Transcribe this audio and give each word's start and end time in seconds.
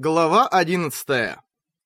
Глава 0.00 0.46
11. 0.46 1.38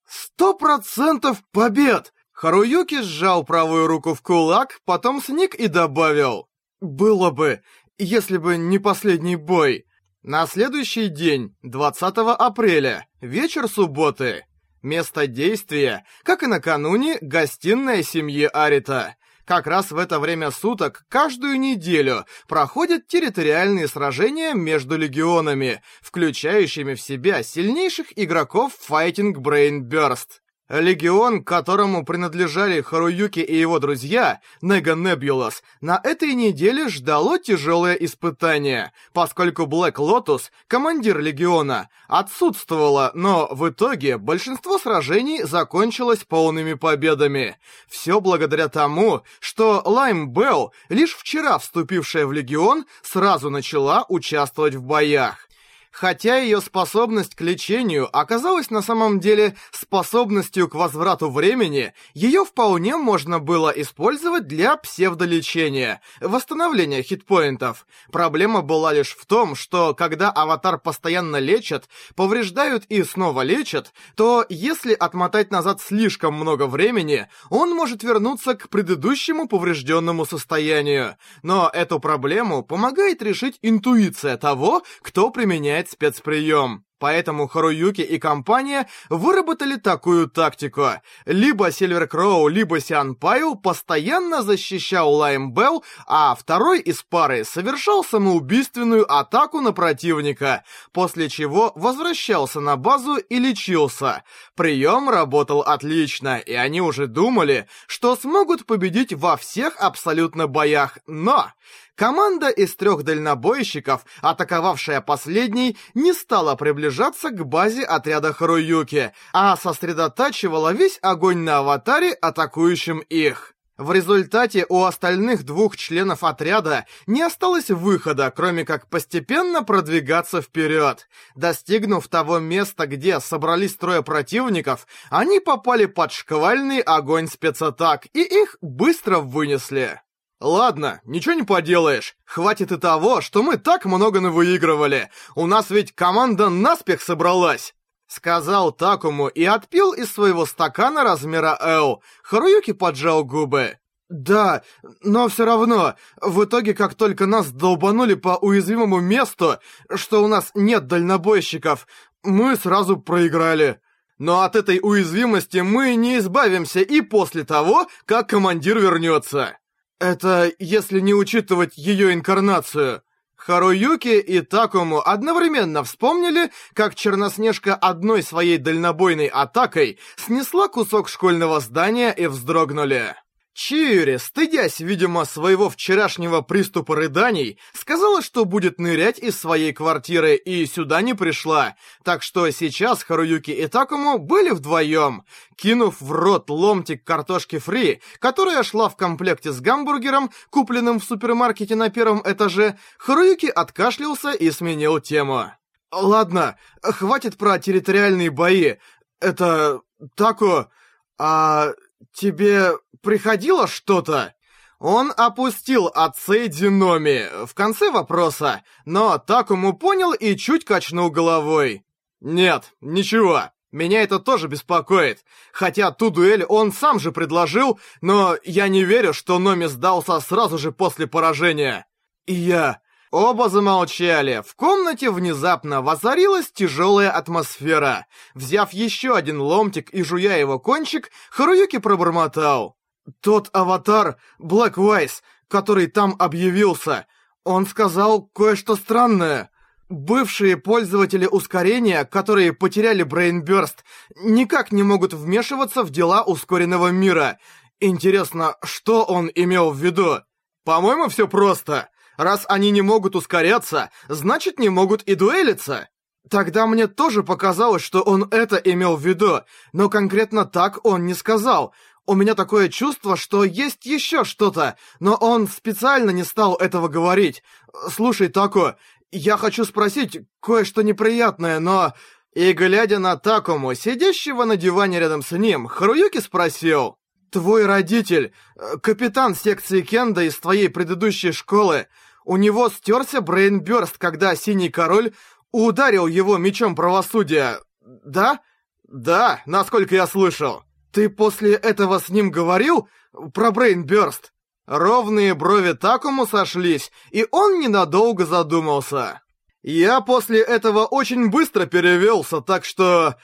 «Сто 0.06 0.52
процентов 0.52 1.42
побед!» 1.50 2.12
Харуюки 2.32 3.00
сжал 3.00 3.42
правую 3.42 3.86
руку 3.86 4.12
в 4.12 4.20
кулак, 4.20 4.80
потом 4.84 5.22
сник 5.22 5.54
и 5.54 5.66
добавил. 5.66 6.46
«Было 6.82 7.30
бы, 7.30 7.62
если 7.96 8.36
бы 8.36 8.58
не 8.58 8.78
последний 8.78 9.36
бой». 9.36 9.86
На 10.22 10.46
следующий 10.46 11.08
день, 11.08 11.56
20 11.62 12.18
апреля, 12.38 13.06
вечер 13.22 13.66
субботы. 13.66 14.44
Место 14.82 15.26
действия, 15.26 16.04
как 16.22 16.42
и 16.42 16.46
накануне, 16.46 17.16
гостиная 17.22 18.02
семьи 18.02 18.44
Арита. 18.44 19.16
Как 19.44 19.66
раз 19.66 19.90
в 19.90 19.98
это 19.98 20.20
время 20.20 20.52
суток 20.52 21.04
каждую 21.08 21.58
неделю 21.58 22.24
проходят 22.46 23.08
территориальные 23.08 23.88
сражения 23.88 24.54
между 24.54 24.96
легионами, 24.96 25.82
включающими 26.00 26.94
в 26.94 27.00
себя 27.00 27.42
сильнейших 27.42 28.06
игроков 28.16 28.72
Fighting 28.88 29.34
Brain 29.34 29.80
Burst. 29.80 30.41
Легион, 30.80 31.44
которому 31.44 32.02
принадлежали 32.02 32.80
Харуюки 32.80 33.40
и 33.40 33.54
его 33.54 33.78
друзья, 33.78 34.40
Нега 34.62 34.94
Небулас, 34.94 35.62
на 35.82 36.00
этой 36.02 36.32
неделе 36.32 36.88
ждало 36.88 37.38
тяжелое 37.38 37.92
испытание, 37.94 38.92
поскольку 39.12 39.66
Блэк 39.66 39.98
Лотус, 39.98 40.50
командир 40.68 41.18
Легиона, 41.18 41.90
отсутствовала, 42.08 43.10
но 43.12 43.48
в 43.50 43.68
итоге 43.68 44.16
большинство 44.16 44.78
сражений 44.78 45.42
закончилось 45.42 46.24
полными 46.26 46.72
победами. 46.72 47.58
Все 47.86 48.18
благодаря 48.22 48.68
тому, 48.68 49.24
что 49.40 49.82
Лайм 49.84 50.30
Белл, 50.30 50.72
лишь 50.88 51.14
вчера 51.14 51.58
вступившая 51.58 52.24
в 52.24 52.32
Легион, 52.32 52.86
сразу 53.02 53.50
начала 53.50 54.06
участвовать 54.08 54.74
в 54.74 54.82
боях. 54.82 55.48
Хотя 55.92 56.38
ее 56.38 56.62
способность 56.62 57.34
к 57.34 57.42
лечению 57.42 58.08
оказалась 58.16 58.70
на 58.70 58.80
самом 58.80 59.20
деле 59.20 59.56
способностью 59.72 60.66
к 60.66 60.74
возврату 60.74 61.30
времени, 61.30 61.92
ее 62.14 62.46
вполне 62.46 62.96
можно 62.96 63.38
было 63.38 63.68
использовать 63.68 64.48
для 64.48 64.78
псевдолечения, 64.78 66.00
восстановления 66.20 67.02
хитпоинтов. 67.02 67.86
Проблема 68.10 68.62
была 68.62 68.94
лишь 68.94 69.14
в 69.14 69.26
том, 69.26 69.54
что 69.54 69.94
когда 69.94 70.30
аватар 70.30 70.78
постоянно 70.78 71.36
лечат, 71.36 71.88
повреждают 72.16 72.84
и 72.86 73.04
снова 73.04 73.42
лечат, 73.42 73.92
то 74.16 74.46
если 74.48 74.94
отмотать 74.94 75.50
назад 75.50 75.82
слишком 75.82 76.32
много 76.34 76.68
времени, 76.68 77.28
он 77.50 77.74
может 77.74 78.02
вернуться 78.02 78.54
к 78.54 78.70
предыдущему 78.70 79.46
поврежденному 79.46 80.24
состоянию. 80.24 81.16
Но 81.42 81.70
эту 81.72 82.00
проблему 82.00 82.62
помогает 82.62 83.22
решить 83.22 83.58
интуиция 83.60 84.38
того, 84.38 84.82
кто 85.02 85.30
применяет 85.30 85.81
применять 85.82 85.90
спецприем. 85.90 86.84
Поэтому 86.98 87.48
Харуюки 87.48 88.00
и 88.00 88.20
компания 88.20 88.86
выработали 89.10 89.74
такую 89.74 90.28
тактику. 90.28 90.86
Либо 91.26 91.72
Сильвер 91.72 92.06
Кроу, 92.06 92.46
либо 92.46 92.78
Сиан 92.78 93.16
Пайл 93.16 93.56
постоянно 93.56 94.42
защищал 94.42 95.12
Лайм 95.12 95.52
Белл, 95.52 95.82
а 96.06 96.36
второй 96.36 96.78
из 96.78 97.02
пары 97.02 97.42
совершал 97.42 98.04
самоубийственную 98.04 99.04
атаку 99.12 99.60
на 99.60 99.72
противника, 99.72 100.62
после 100.92 101.28
чего 101.28 101.72
возвращался 101.74 102.60
на 102.60 102.76
базу 102.76 103.16
и 103.16 103.40
лечился. 103.40 104.22
Прием 104.54 105.10
работал 105.10 105.62
отлично, 105.62 106.38
и 106.38 106.52
они 106.52 106.80
уже 106.80 107.08
думали, 107.08 107.66
что 107.88 108.14
смогут 108.14 108.64
победить 108.64 109.12
во 109.12 109.36
всех 109.36 109.74
абсолютно 109.80 110.46
боях, 110.46 110.98
но... 111.08 111.50
Команда 111.94 112.48
из 112.48 112.74
трех 112.74 113.02
дальнобойщиков, 113.02 114.04
атаковавшая 114.22 115.00
последний, 115.00 115.76
не 115.94 116.12
стала 116.12 116.54
приближаться 116.54 117.30
к 117.30 117.44
базе 117.44 117.82
отряда 117.82 118.32
Харуюки, 118.32 119.12
а 119.32 119.56
сосредотачивала 119.56 120.72
весь 120.72 120.98
огонь 121.02 121.38
на 121.38 121.58
аватаре, 121.58 122.12
атакующем 122.12 123.00
их. 123.00 123.54
В 123.78 123.90
результате 123.92 124.64
у 124.68 124.84
остальных 124.84 125.44
двух 125.44 125.76
членов 125.76 126.24
отряда 126.24 126.86
не 127.06 127.22
осталось 127.22 127.70
выхода, 127.70 128.32
кроме 128.34 128.64
как 128.64 128.88
постепенно 128.88 129.62
продвигаться 129.62 130.40
вперед. 130.40 131.08
Достигнув 131.34 132.06
того 132.08 132.38
места, 132.38 132.86
где 132.86 133.18
собрались 133.18 133.74
трое 133.74 134.02
противников, 134.02 134.86
они 135.10 135.40
попали 135.40 135.86
под 135.86 136.12
шквальный 136.12 136.80
огонь 136.80 137.28
спецатак, 137.28 138.06
и 138.12 138.22
их 138.22 138.56
быстро 138.60 139.18
вынесли. 139.18 140.00
«Ладно, 140.42 141.00
ничего 141.04 141.34
не 141.34 141.44
поделаешь. 141.44 142.16
Хватит 142.24 142.72
и 142.72 142.76
того, 142.76 143.20
что 143.20 143.44
мы 143.44 143.58
так 143.58 143.84
много 143.84 144.20
навыигрывали. 144.20 145.08
У 145.36 145.46
нас 145.46 145.70
ведь 145.70 145.94
команда 145.94 146.48
наспех 146.48 147.00
собралась!» 147.00 147.74
Сказал 148.08 148.72
Такому 148.72 149.28
и 149.28 149.44
отпил 149.44 149.92
из 149.92 150.12
своего 150.12 150.44
стакана 150.44 151.04
размера 151.04 151.56
L. 151.60 152.02
Харуюки 152.24 152.72
поджал 152.72 153.24
губы. 153.24 153.78
«Да, 154.08 154.62
но 155.00 155.28
все 155.28 155.44
равно, 155.44 155.94
в 156.20 156.42
итоге, 156.42 156.74
как 156.74 156.96
только 156.96 157.26
нас 157.26 157.52
долбанули 157.52 158.14
по 158.14 158.36
уязвимому 158.36 158.98
месту, 158.98 159.58
что 159.94 160.24
у 160.24 160.26
нас 160.26 160.50
нет 160.54 160.88
дальнобойщиков, 160.88 161.86
мы 162.24 162.56
сразу 162.56 162.96
проиграли. 162.96 163.80
Но 164.18 164.40
от 164.40 164.56
этой 164.56 164.80
уязвимости 164.82 165.58
мы 165.58 165.94
не 165.94 166.18
избавимся 166.18 166.80
и 166.80 167.00
после 167.00 167.44
того, 167.44 167.86
как 168.06 168.28
командир 168.30 168.80
вернется». 168.80 169.56
Это 170.02 170.50
если 170.58 170.98
не 170.98 171.14
учитывать 171.14 171.78
ее 171.78 172.12
инкарнацию. 172.12 173.02
Харуюки 173.36 174.18
и 174.18 174.40
Такому 174.40 175.00
одновременно 175.00 175.84
вспомнили, 175.84 176.50
как 176.74 176.96
Черноснежка 176.96 177.76
одной 177.76 178.24
своей 178.24 178.58
дальнобойной 178.58 179.28
атакой 179.28 180.00
снесла 180.16 180.66
кусок 180.66 181.08
школьного 181.08 181.60
здания 181.60 182.10
и 182.10 182.26
вздрогнули. 182.26 183.14
Чиури, 183.54 184.16
стыдясь, 184.16 184.80
видимо, 184.80 185.26
своего 185.26 185.68
вчерашнего 185.68 186.40
приступа 186.40 186.96
рыданий, 186.96 187.58
сказала, 187.74 188.22
что 188.22 188.46
будет 188.46 188.78
нырять 188.78 189.18
из 189.18 189.38
своей 189.38 189.74
квартиры 189.74 190.36
и 190.36 190.64
сюда 190.64 191.02
не 191.02 191.12
пришла. 191.12 191.76
Так 192.02 192.22
что 192.22 192.50
сейчас 192.50 193.02
Харуюки 193.02 193.50
и 193.50 193.66
Такому 193.66 194.18
были 194.18 194.50
вдвоем. 194.50 195.24
Кинув 195.56 196.00
в 196.00 196.12
рот 196.12 196.48
ломтик 196.48 197.04
картошки 197.04 197.58
фри, 197.58 198.00
которая 198.20 198.62
шла 198.62 198.88
в 198.88 198.96
комплекте 198.96 199.52
с 199.52 199.60
гамбургером, 199.60 200.30
купленным 200.48 200.98
в 200.98 201.04
супермаркете 201.04 201.76
на 201.76 201.90
первом 201.90 202.22
этаже, 202.24 202.78
Харуюки 202.96 203.46
откашлялся 203.46 204.32
и 204.32 204.50
сменил 204.50 204.98
тему. 204.98 205.52
«Ладно, 205.90 206.56
хватит 206.82 207.36
про 207.36 207.58
территориальные 207.58 208.30
бои. 208.30 208.76
Это... 209.20 209.82
Тако... 210.16 210.70
А... 211.18 211.72
тебе 212.12 212.72
приходило 213.00 213.66
что-то?» 213.66 214.34
Он 214.78 215.12
опустил 215.16 215.86
отцы 215.86 216.48
Диноми 216.48 217.46
в 217.46 217.54
конце 217.54 217.92
вопроса, 217.92 218.64
но 218.84 219.16
Такому 219.16 219.74
понял 219.74 220.12
и 220.12 220.36
чуть 220.36 220.64
качнул 220.64 221.08
головой. 221.08 221.84
«Нет, 222.20 222.72
ничего. 222.80 223.52
Меня 223.72 224.02
это 224.02 224.18
тоже 224.18 224.48
беспокоит. 224.48 225.24
Хотя 225.52 225.90
ту 225.92 226.10
дуэль 226.10 226.44
он 226.44 226.72
сам 226.72 227.00
же 227.00 227.10
предложил, 227.10 227.80
но 228.02 228.36
я 228.44 228.68
не 228.68 228.84
верю, 228.84 229.14
что 229.14 229.38
Номи 229.38 229.64
сдался 229.64 230.20
сразу 230.20 230.58
же 230.58 230.72
после 230.72 231.06
поражения. 231.06 231.86
И 232.26 232.34
я... 232.34 232.80
Оба 233.12 233.50
замолчали. 233.50 234.42
В 234.44 234.56
комнате 234.56 235.10
внезапно 235.10 235.82
воцарилась 235.82 236.50
тяжелая 236.50 237.10
атмосфера. 237.10 238.06
Взяв 238.34 238.72
еще 238.72 239.14
один 239.14 239.38
ломтик 239.38 239.90
и 239.90 240.02
жуя 240.02 240.36
его 240.36 240.58
кончик, 240.58 241.10
Харуюки 241.30 241.76
пробормотал. 241.76 242.78
«Тот 243.20 243.50
аватар, 243.52 244.16
Блэк 244.38 244.78
Уайс, 244.78 245.22
который 245.48 245.88
там 245.88 246.16
объявился, 246.18 247.06
он 247.44 247.66
сказал 247.66 248.22
кое-что 248.22 248.76
странное. 248.76 249.50
Бывшие 249.90 250.56
пользователи 250.56 251.26
ускорения, 251.26 252.06
которые 252.06 252.54
потеряли 252.54 253.02
Брейнбёрст, 253.02 253.84
никак 254.16 254.72
не 254.72 254.82
могут 254.82 255.12
вмешиваться 255.12 255.82
в 255.82 255.90
дела 255.90 256.22
ускоренного 256.22 256.88
мира. 256.88 257.38
Интересно, 257.78 258.56
что 258.64 259.04
он 259.04 259.30
имел 259.34 259.70
в 259.70 259.76
виду? 259.76 260.20
По-моему, 260.64 261.10
все 261.10 261.28
просто. 261.28 261.90
Раз 262.16 262.44
они 262.48 262.70
не 262.70 262.82
могут 262.82 263.16
ускоряться, 263.16 263.90
значит 264.08 264.58
не 264.58 264.68
могут 264.68 265.02
и 265.02 265.14
дуэлиться. 265.14 265.88
Тогда 266.30 266.66
мне 266.66 266.86
тоже 266.86 267.22
показалось, 267.22 267.82
что 267.82 268.02
он 268.02 268.28
это 268.30 268.56
имел 268.56 268.96
в 268.96 269.04
виду, 269.04 269.40
но 269.72 269.88
конкретно 269.88 270.44
так 270.44 270.84
он 270.84 271.06
не 271.06 271.14
сказал. 271.14 271.74
У 272.06 272.14
меня 272.14 272.34
такое 272.34 272.68
чувство, 272.68 273.16
что 273.16 273.44
есть 273.44 273.86
еще 273.86 274.24
что-то, 274.24 274.76
но 275.00 275.14
он 275.14 275.46
специально 275.48 276.10
не 276.10 276.24
стал 276.24 276.56
этого 276.56 276.88
говорить. 276.88 277.42
Слушай, 277.90 278.28
Тако, 278.28 278.76
я 279.12 279.36
хочу 279.36 279.64
спросить 279.64 280.20
кое-что 280.40 280.82
неприятное, 280.82 281.60
но...» 281.60 281.92
И 282.34 282.54
глядя 282.54 282.98
на 282.98 283.16
Такому, 283.18 283.74
сидящего 283.74 284.44
на 284.44 284.56
диване 284.56 284.98
рядом 284.98 285.22
с 285.22 285.32
ним, 285.32 285.66
Харуюки 285.66 286.18
спросил. 286.18 286.96
«Твой 287.32 287.64
родитель, 287.64 288.34
э, 288.56 288.76
капитан 288.82 289.34
секции 289.34 289.80
Кенда 289.80 290.22
из 290.22 290.36
твоей 290.36 290.68
предыдущей 290.68 291.32
школы, 291.32 291.86
у 292.26 292.36
него 292.36 292.68
стерся 292.68 293.22
брейнбёрст, 293.22 293.96
когда 293.96 294.36
Синий 294.36 294.68
Король 294.68 295.14
ударил 295.50 296.06
его 296.06 296.36
мечом 296.36 296.74
правосудия. 296.74 297.58
Да? 297.80 298.40
Да, 298.84 299.40
насколько 299.46 299.94
я 299.94 300.06
слышал. 300.06 300.62
Ты 300.92 301.08
после 301.08 301.54
этого 301.54 301.98
с 301.98 302.10
ним 302.10 302.30
говорил 302.30 302.88
про 303.32 303.50
Брейнбёрст? 303.50 304.34
Ровные 304.66 305.34
брови 305.34 305.72
Такому 305.72 306.26
сошлись, 306.26 306.92
и 307.10 307.26
он 307.30 307.60
ненадолго 307.60 308.26
задумался. 308.26 309.21
Я 309.62 310.00
после 310.00 310.40
этого 310.40 310.86
очень 310.86 311.30
быстро 311.30 311.66
перевелся, 311.66 312.40
так 312.40 312.64
что... 312.64 313.14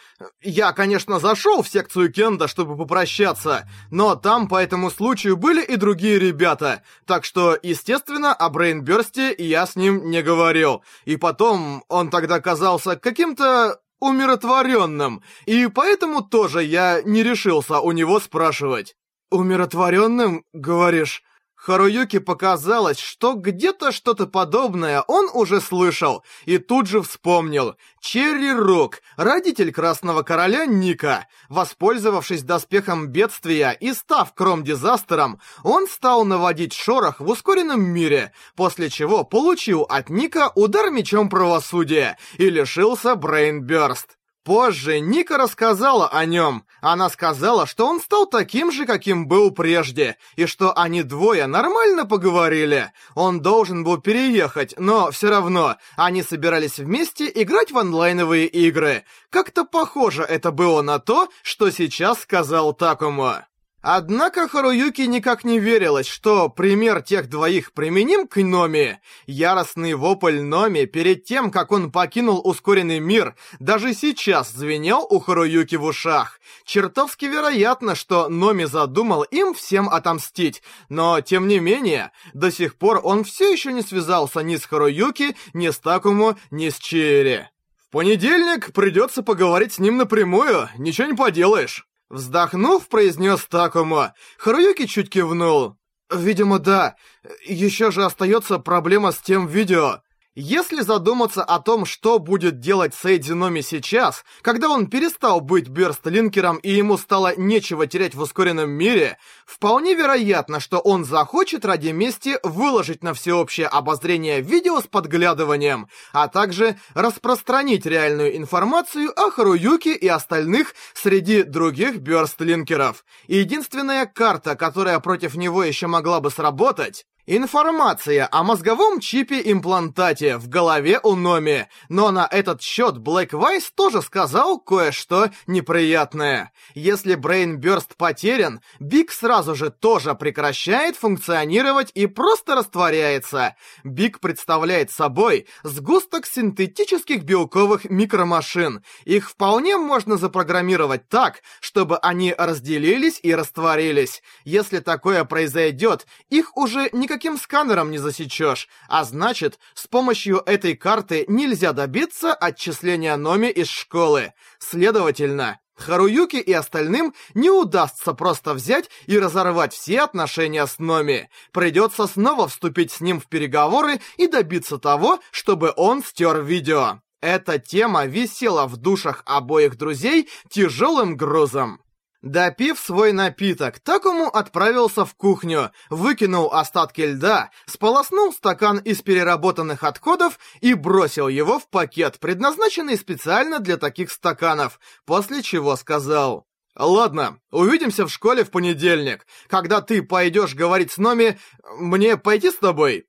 Я, 0.41 0.73
конечно, 0.73 1.19
зашел 1.19 1.63
в 1.63 1.69
секцию 1.69 2.13
Кенда, 2.13 2.47
чтобы 2.47 2.77
попрощаться, 2.77 3.69
но 3.91 4.15
там 4.15 4.47
по 4.49 4.63
этому 4.63 4.91
случаю 4.91 5.37
были 5.37 5.65
и 5.65 5.77
другие 5.77 6.19
ребята, 6.19 6.83
так 7.07 7.25
что, 7.25 7.59
естественно, 7.63 8.33
о 8.33 8.51
Брейнбёрсте 8.51 9.35
я 9.37 9.67
с 9.67 9.75
ним 9.75 10.11
не 10.11 10.23
говорил. 10.23 10.83
И 11.05 11.17
потом 11.17 11.85
он 11.89 12.11
тогда 12.11 12.41
казался 12.41 12.97
каким-то 12.97 13.81
умиротворенным, 14.01 15.23
и 15.47 15.67
поэтому 15.67 16.23
тоже 16.23 16.63
я 16.63 17.03
не 17.03 17.25
решился 17.25 17.81
у 17.81 17.91
него 17.93 18.21
спрашивать. 18.21 18.95
«Умиротворенным, 19.31 20.45
говоришь?» 20.53 21.23
Харуюки 21.59 22.21
показалось, 22.21 23.01
что 23.01 23.35
где-то 23.35 23.91
что-то 23.91 24.29
подобное 24.29 25.03
он 25.03 25.29
уже 25.35 25.61
слышал, 25.61 26.23
и 26.47 26.59
тут 26.59 26.87
же 26.87 27.03
вспомнил. 27.03 27.75
Черри 28.01 28.53
Рук, 28.53 29.03
родитель 29.17 29.73
Красного 29.73 30.23
Короля 30.23 30.67
Ника. 30.67 31.27
Воспользовавшись 31.49 32.45
доспехом 32.45 33.09
бедствия 33.09 33.73
и 33.73 33.93
став 33.93 34.33
кром-дизастером, 34.35 35.41
он 35.65 35.89
стал 35.89 36.25
наводить 36.25 36.75
шорох 36.75 37.19
в 37.19 37.29
ускоренном 37.29 37.83
мире, 37.83 38.33
после 38.55 38.89
чего 38.89 39.25
получил 39.25 39.83
от 39.83 40.11
Ника 40.11 40.53
удар 40.55 40.91
мечом 40.91 41.29
правосудия 41.29 42.19
и 42.39 42.49
лишился 42.49 43.17
Брейнбёрст. 43.17 44.17
Позже 44.45 45.01
Ника 45.01 45.37
рассказала 45.37 46.09
о 46.09 46.25
нем. 46.25 46.65
Она 46.81 47.11
сказала, 47.11 47.67
что 47.67 47.87
он 47.87 48.01
стал 48.01 48.27
таким 48.27 48.71
же, 48.71 48.87
каким 48.87 49.27
был 49.27 49.51
прежде, 49.51 50.17
и 50.37 50.47
что 50.47 50.77
они 50.77 51.03
двое 51.03 51.47
нормально 51.47 52.07
поговорили. 52.07 52.93
Он 53.15 53.41
должен 53.41 53.85
был 53.85 53.99
переехать, 53.99 54.75
но 54.79 55.11
все 55.11 55.29
равно 55.31 55.77
они 55.97 56.23
собирались 56.23 56.79
вместе 56.79 57.31
играть 57.35 57.73
в 57.73 57.79
онлайновые 57.79 58.47
игры. 58.47 59.05
Как-то 59.31 59.65
похоже 59.65 60.23
это 60.23 60.53
было 60.53 60.83
на 60.83 60.99
то, 60.99 61.29
что 61.43 61.71
сейчас 61.71 62.21
сказал 62.21 62.73
Такому. 62.73 63.37
Однако 63.81 64.49
Харуюки 64.49 65.03
никак 65.03 65.45
не 65.45 65.61
верилось, 65.61 66.09
что 66.09 66.49
пример 66.49 67.01
тех 67.01 67.29
двоих 67.29 67.73
применим 67.73 68.27
к 68.27 68.43
Номи. 68.43 69.01
Яростный 69.27 69.95
вопль 69.95 70.41
Номи 70.41 70.85
перед 70.85 71.25
тем, 71.25 71.53
как 71.53 71.71
он 71.71 71.93
покинул 71.93 72.41
ускоренный 72.43 72.99
мир, 72.99 73.37
даже 73.61 73.95
сейчас 73.95 74.51
звенел 74.51 75.07
у 75.09 75.21
Харуюки 75.21 75.77
в 75.77 75.85
ушах. 75.85 76.41
Чертовски 76.65 77.27
вероятно, 77.27 77.95
что 77.95 78.29
Номи 78.29 78.65
задумал 78.65 79.23
им 79.23 79.55
всем 79.55 79.89
отомстить, 79.89 80.61
но 80.89 81.21
тем 81.21 81.47
не 81.47 81.61
менее, 81.61 82.11
до 82.35 82.51
сих 82.51 82.75
пор 82.75 83.01
он 83.05 83.23
все 83.23 83.53
еще 83.53 83.73
не 83.73 83.83
связался 83.83 84.41
ни 84.41 84.57
с 84.57 84.67
Харуюки, 84.67 85.37
ни 85.55 85.71
с 85.71 85.79
Такому, 85.79 86.37
ни 86.51 86.69
с 86.69 86.79
Черри. 86.79 87.43
В 87.77 87.91
понедельник 87.93 88.73
придется 88.73 89.23
поговорить 89.23 89.75
с 89.75 89.79
ним 89.79 89.99
напрямую, 89.99 90.69
ничего 90.79 91.07
не 91.07 91.15
поделаешь. 91.15 91.87
Вздохнув, 92.11 92.87
произнес 92.89 93.45
Такому. 93.47 94.13
Харуюки 94.39 94.87
чуть 94.87 95.11
кивнул. 95.11 95.77
«Видимо, 96.11 96.59
да. 96.59 96.97
Еще 97.45 97.91
же 97.91 98.05
остается 98.05 98.59
проблема 98.59 99.13
с 99.13 99.19
тем 99.19 99.47
видео. 99.47 100.01
Если 100.41 100.83
задуматься 100.83 101.43
о 101.43 101.59
том, 101.59 101.85
что 101.85 102.21
будет 102.21 102.61
делать 102.61 102.95
Сейдзи 102.95 103.33
Номи 103.33 103.61
сейчас, 103.61 104.25
когда 104.41 104.69
он 104.69 104.87
перестал 104.87 105.41
быть 105.41 105.67
бёрстлинкером 105.67 106.59
и 106.59 106.71
ему 106.71 106.97
стало 106.97 107.35
нечего 107.37 107.89
терять 107.89 108.15
в 108.15 108.21
ускоренном 108.21 108.71
мире, 108.71 109.19
вполне 109.47 109.97
вероятно, 109.97 110.61
что 110.61 110.79
он 110.79 111.05
захочет 111.05 111.65
ради 111.65 111.89
мести 111.89 112.39
выложить 112.45 113.03
на 113.03 113.15
всеобщее 113.15 113.67
обозрение 113.67 114.41
видео 114.41 114.81
с 114.81 114.85
подглядыванием, 114.87 115.89
а 116.13 116.29
также 116.29 116.79
распространить 116.95 117.85
реальную 117.85 118.37
информацию 118.37 119.11
о 119.21 119.33
Харуюке 119.33 119.93
и 119.93 120.07
остальных 120.07 120.77
среди 120.95 121.43
других 121.43 121.97
бёрстлинкеров. 121.97 123.05
Единственная 123.27 124.07
карта, 124.07 124.55
которая 124.55 125.01
против 125.01 125.35
него 125.35 125.65
еще 125.65 125.89
могла 125.89 126.21
бы 126.21 126.31
сработать, 126.31 127.07
Информация 127.31 128.27
о 128.33 128.43
мозговом 128.43 129.01
чипе-имплантате 129.01 130.39
в 130.39 130.49
голове 130.49 130.99
у 131.03 131.15
Номи, 131.15 131.69
но 131.91 132.11
на 132.11 132.27
этот 132.27 132.63
счет 132.63 132.97
Блэк 132.97 133.37
Вайс 133.37 133.71
тоже 133.71 134.01
сказал 134.01 134.59
кое-что 134.59 135.29
неприятное. 135.47 136.53
Если 136.75 137.17
Брейнбёрст 137.17 137.97
потерян, 137.97 138.63
Биг 138.81 139.13
сразу 139.13 139.55
же 139.55 139.69
тоже 139.69 140.15
прекращает 140.15 140.97
функционировать 140.97 141.91
и 141.93 142.07
просто 142.07 142.55
растворяется. 142.55 143.57
Биг 143.85 144.21
представляет 144.21 144.91
собой 144.91 145.49
сгусток 145.65 146.25
синтетических 146.25 147.25
белковых 147.25 147.91
микромашин. 147.91 148.83
Их 149.05 149.29
вполне 149.29 149.77
можно 149.77 150.17
запрограммировать 150.17 151.11
так, 151.11 151.43
чтобы 151.61 151.99
они 151.99 152.35
разделились 152.39 153.21
и 153.23 153.35
растворились. 153.35 154.23
Если 154.47 154.79
такое 154.79 155.25
произойдет, 155.25 156.07
их 156.31 156.57
уже 156.57 156.89
никак 156.93 157.18
никаким 157.19 157.37
сканером 157.37 157.91
не 157.91 157.99
засечешь, 157.99 158.69
а 158.89 159.05
значит, 159.05 159.59
с 159.75 159.89
помощью 159.89 160.41
этой 160.47 160.77
карты 160.77 161.25
нельзя 161.27 161.73
добиться 161.73 162.33
отчисления 162.33 163.17
Номи 163.17 163.49
из 163.49 163.67
школы. 163.69 164.35
Следовательно, 164.61 165.59
Харуюки 165.77 166.37
и 166.37 166.53
остальным 166.53 167.15
не 167.35 167.51
удастся 167.51 168.13
просто 168.13 168.55
взять 168.55 168.89
и 169.07 169.19
разорвать 169.19 169.75
все 169.75 170.03
отношения 170.03 170.65
с 170.65 170.79
Номи. 170.79 171.29
Придется 171.53 172.07
снова 172.07 172.47
вступить 172.47 172.93
с 172.93 173.01
ним 173.01 173.21
в 173.21 173.27
переговоры 173.27 174.01
и 174.17 174.29
добиться 174.29 174.79
того, 174.79 175.19
чтобы 175.33 175.73
он 175.77 176.05
стер 176.05 176.43
видео. 176.43 177.01
Эта 177.21 177.59
тема 177.59 178.07
висела 178.07 178.67
в 178.69 178.77
душах 178.77 179.25
обоих 179.27 179.77
друзей 179.77 180.29
тяжелым 180.49 181.17
грузом. 181.17 181.81
Допив 182.23 182.81
свой 182.81 183.13
напиток, 183.13 183.79
Такому 183.79 184.27
отправился 184.27 185.05
в 185.05 185.15
кухню, 185.15 185.71
выкинул 185.89 186.53
остатки 186.53 187.03
льда, 187.03 187.51
сполоснул 187.67 188.33
стакан 188.33 188.79
из 188.79 189.03
переработанных 189.03 189.85
отходов 189.85 190.41
и 190.61 190.75
бросил 190.75 191.29
его 191.29 191.61
в 191.61 191.69
пакет, 191.69 192.19
предназначенный 192.19 192.97
специально 192.97 193.61
для 193.61 193.77
таких 193.77 194.11
стаканов, 194.11 194.81
после 195.05 195.43
чего 195.43 195.77
сказал... 195.77 196.47
«Ладно, 196.81 197.41
увидимся 197.51 198.07
в 198.07 198.09
школе 198.09 198.45
в 198.45 198.53
понедельник. 198.53 199.27
Когда 199.49 199.81
ты 199.81 200.01
пойдешь 200.01 200.55
говорить 200.55 200.93
с 200.93 200.99
Номи, 200.99 201.37
мне 201.77 202.17
пойти 202.17 202.53
с 202.53 202.55
тобой?» 202.55 203.07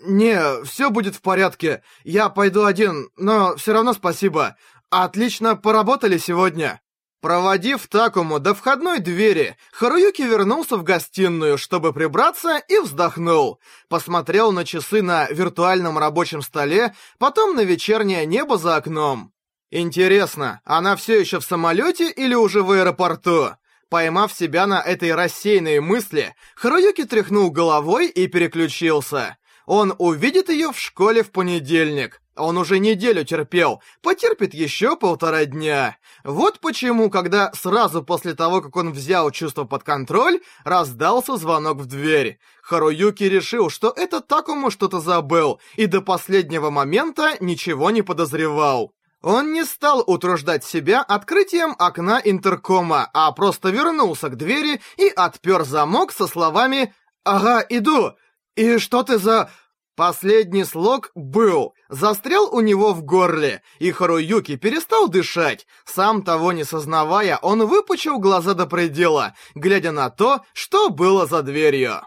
«Не, 0.00 0.64
все 0.64 0.90
будет 0.90 1.14
в 1.14 1.20
порядке. 1.20 1.84
Я 2.02 2.30
пойду 2.30 2.64
один, 2.64 3.10
но 3.16 3.54
все 3.54 3.74
равно 3.74 3.92
спасибо. 3.92 4.56
Отлично 4.90 5.54
поработали 5.54 6.18
сегодня». 6.18 6.81
Проводив 7.22 7.86
Такому 7.86 8.40
до 8.40 8.52
входной 8.52 8.98
двери, 8.98 9.56
Харуюки 9.70 10.22
вернулся 10.22 10.76
в 10.76 10.82
гостиную, 10.82 11.56
чтобы 11.56 11.92
прибраться, 11.92 12.58
и 12.68 12.80
вздохнул. 12.80 13.60
Посмотрел 13.88 14.50
на 14.50 14.64
часы 14.64 15.02
на 15.02 15.28
виртуальном 15.28 15.98
рабочем 15.98 16.42
столе, 16.42 16.96
потом 17.18 17.54
на 17.54 17.60
вечернее 17.60 18.26
небо 18.26 18.58
за 18.58 18.74
окном. 18.74 19.32
Интересно, 19.70 20.62
она 20.64 20.96
все 20.96 21.20
еще 21.20 21.38
в 21.38 21.44
самолете 21.44 22.10
или 22.10 22.34
уже 22.34 22.64
в 22.64 22.72
аэропорту? 22.72 23.50
Поймав 23.88 24.32
себя 24.32 24.66
на 24.66 24.80
этой 24.80 25.14
рассеянной 25.14 25.78
мысли, 25.78 26.34
Харуюки 26.56 27.04
тряхнул 27.04 27.52
головой 27.52 28.08
и 28.08 28.26
переключился. 28.26 29.36
Он 29.66 29.94
увидит 29.98 30.48
ее 30.48 30.72
в 30.72 30.78
школе 30.78 31.22
в 31.22 31.30
понедельник. 31.30 32.20
Он 32.34 32.56
уже 32.56 32.78
неделю 32.78 33.24
терпел, 33.24 33.82
потерпит 34.00 34.54
еще 34.54 34.96
полтора 34.96 35.44
дня. 35.44 35.98
Вот 36.24 36.60
почему, 36.60 37.10
когда 37.10 37.52
сразу 37.52 38.02
после 38.02 38.34
того, 38.34 38.62
как 38.62 38.74
он 38.76 38.92
взял 38.92 39.30
чувство 39.30 39.64
под 39.64 39.82
контроль, 39.82 40.40
раздался 40.64 41.36
звонок 41.36 41.78
в 41.78 41.86
дверь. 41.86 42.38
Харуюки 42.62 43.24
решил, 43.24 43.68
что 43.68 43.92
это 43.94 44.20
Такому 44.22 44.70
что-то 44.70 45.00
забыл, 45.00 45.60
и 45.76 45.86
до 45.86 46.00
последнего 46.00 46.70
момента 46.70 47.36
ничего 47.40 47.90
не 47.90 48.00
подозревал. 48.00 48.94
Он 49.20 49.52
не 49.52 49.64
стал 49.64 50.02
утруждать 50.04 50.64
себя 50.64 51.02
открытием 51.02 51.76
окна 51.78 52.20
интеркома, 52.24 53.10
а 53.12 53.30
просто 53.32 53.68
вернулся 53.68 54.30
к 54.30 54.36
двери 54.36 54.80
и 54.96 55.08
отпер 55.08 55.64
замок 55.64 56.12
со 56.12 56.26
словами 56.26 56.94
«Ага, 57.24 57.64
иду! 57.68 58.14
И 58.56 58.78
что 58.78 59.02
ты 59.02 59.18
за...» 59.18 59.50
Последний 59.94 60.64
слог 60.64 61.10
«был» 61.14 61.74
застрял 61.90 62.48
у 62.54 62.60
него 62.60 62.94
в 62.94 63.02
горле, 63.02 63.62
и 63.78 63.92
Харуюки 63.92 64.56
перестал 64.56 65.08
дышать. 65.08 65.66
Сам 65.84 66.22
того 66.22 66.52
не 66.52 66.64
сознавая, 66.64 67.38
он 67.42 67.66
выпучил 67.66 68.18
глаза 68.18 68.54
до 68.54 68.66
предела, 68.66 69.34
глядя 69.54 69.92
на 69.92 70.08
то, 70.08 70.40
что 70.54 70.88
было 70.88 71.26
за 71.26 71.42
дверью. 71.42 72.00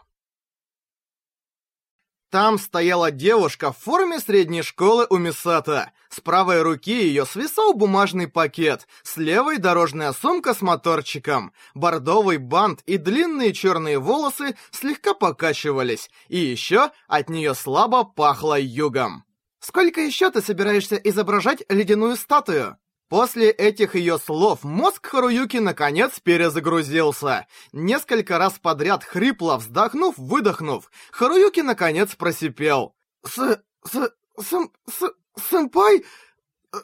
Там 2.36 2.60
стояла 2.60 3.12
девушка 3.12 3.72
в 3.72 3.78
форме 3.78 4.20
средней 4.20 4.62
школы 4.62 5.08
у 5.10 5.16
Мисата. 5.16 5.94
С 6.10 6.20
правой 6.20 6.64
руки 6.64 6.92
ее 6.92 7.26
свисал 7.26 7.74
бумажный 7.74 8.28
пакет, 8.28 8.90
с 9.04 9.16
левой 9.16 9.58
дорожная 9.58 10.12
сумка 10.12 10.54
с 10.54 10.62
моторчиком. 10.62 11.54
Бордовый 11.76 12.38
бант 12.38 12.82
и 12.86 12.98
длинные 12.98 13.54
черные 13.54 14.00
волосы 14.00 14.58
слегка 14.72 15.14
покачивались, 15.14 16.10
и 16.28 16.38
еще 16.38 16.92
от 17.08 17.30
нее 17.30 17.56
слабо 17.56 18.04
пахло 18.04 18.60
югом. 18.60 19.24
«Сколько 19.62 20.02
еще 20.02 20.30
ты 20.30 20.42
собираешься 20.42 20.98
изображать 20.98 21.64
ледяную 21.70 22.18
статую?» 22.18 22.78
После 23.08 23.52
этих 23.52 23.96
ее 23.96 24.18
слов 24.18 24.64
мозг 24.64 25.06
Харуюки 25.06 25.58
наконец 25.58 26.20
перезагрузился. 26.20 27.46
Несколько 27.72 28.40
раз 28.40 28.54
подряд 28.54 29.04
хрипло 29.04 29.58
вздохнув-выдохнув, 29.58 30.90
Харуюки 31.12 31.60
наконец 31.60 32.16
просипел. 32.16 32.96
«С... 33.24 33.62
с... 33.84 34.12
сэм... 34.42 34.72
с... 34.90 35.12
сэмпай? 35.50 36.04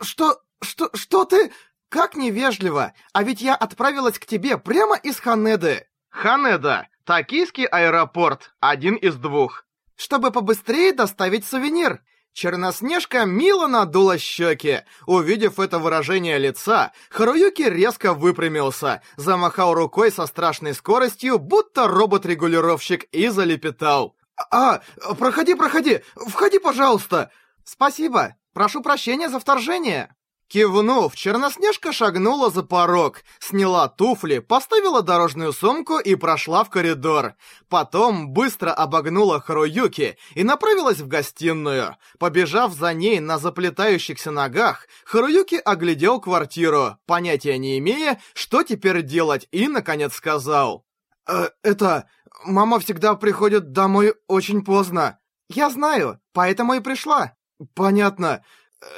Что... 0.02 0.42
что... 0.62 0.90
что 0.94 1.26
ты...» 1.26 1.52
«Как 1.90 2.16
невежливо! 2.16 2.94
А 3.12 3.24
ведь 3.24 3.42
я 3.42 3.54
отправилась 3.54 4.18
к 4.18 4.26
тебе 4.26 4.58
прямо 4.58 4.96
из 4.96 5.20
Ханеды!» 5.20 5.88
«Ханеда! 6.10 6.88
Токийский 7.04 7.66
аэропорт, 7.66 8.54
один 8.62 8.96
из 8.96 9.16
двух!» 9.16 9.66
«Чтобы 9.98 10.32
побыстрее 10.32 10.94
доставить 10.94 11.46
сувенир!» 11.46 12.02
Черноснежка 12.34 13.26
мило 13.26 13.68
надула 13.68 14.18
щеки. 14.18 14.82
Увидев 15.06 15.60
это 15.60 15.80
выражение 15.80 16.38
лица, 16.38 16.92
Харуюки 17.10 17.64
резко 17.64 18.14
выпрямился, 18.14 19.02
замахал 19.18 19.74
рукой 19.74 20.12
со 20.12 20.26
страшной 20.26 20.74
скоростью, 20.74 21.40
будто 21.40 21.88
робот-регулировщик, 21.88 23.04
и 23.12 23.28
залепетал. 23.28 24.16
«А, 24.50 24.82
проходи, 25.20 25.56
проходи! 25.56 26.02
Входи, 26.16 26.60
пожалуйста!» 26.60 27.32
«Спасибо! 27.64 28.36
Прошу 28.54 28.82
прощения 28.82 29.30
за 29.30 29.40
вторжение!» 29.40 30.16
Кивнув, 30.52 31.16
Черноснежка 31.16 31.94
шагнула 31.94 32.50
за 32.50 32.64
порог, 32.64 33.24
сняла 33.40 33.88
туфли, 33.88 34.40
поставила 34.40 35.02
дорожную 35.02 35.54
сумку 35.54 35.98
и 35.98 36.16
прошла 36.16 36.66
в 36.66 36.70
коридор. 36.70 37.36
Потом 37.70 38.34
быстро 38.34 38.74
обогнула 38.74 39.40
Харуюки 39.40 40.18
и 40.36 40.44
направилась 40.44 41.00
в 41.00 41.08
гостиную. 41.08 41.96
Побежав 42.20 42.74
за 42.74 42.94
ней 42.94 43.22
на 43.22 43.38
заплетающихся 43.38 44.32
ногах, 44.32 44.88
Харуюки 45.06 45.56
оглядел 45.56 46.20
квартиру, 46.20 46.98
понятия 47.06 47.58
не 47.58 47.78
имея, 47.80 48.20
что 48.34 48.64
теперь 48.64 49.04
делать, 49.04 49.48
и, 49.52 49.70
наконец, 49.70 50.16
сказал. 50.16 50.86
«Э, 51.30 51.48
«Это... 51.64 52.10
Мама 52.44 52.80
всегда 52.80 53.16
приходит 53.16 53.72
домой 53.72 54.16
очень 54.28 54.66
поздно. 54.66 55.18
Я 55.48 55.70
знаю, 55.70 56.20
поэтому 56.34 56.74
и 56.74 56.82
пришла». 56.82 57.36
«Понятно. 57.74 58.44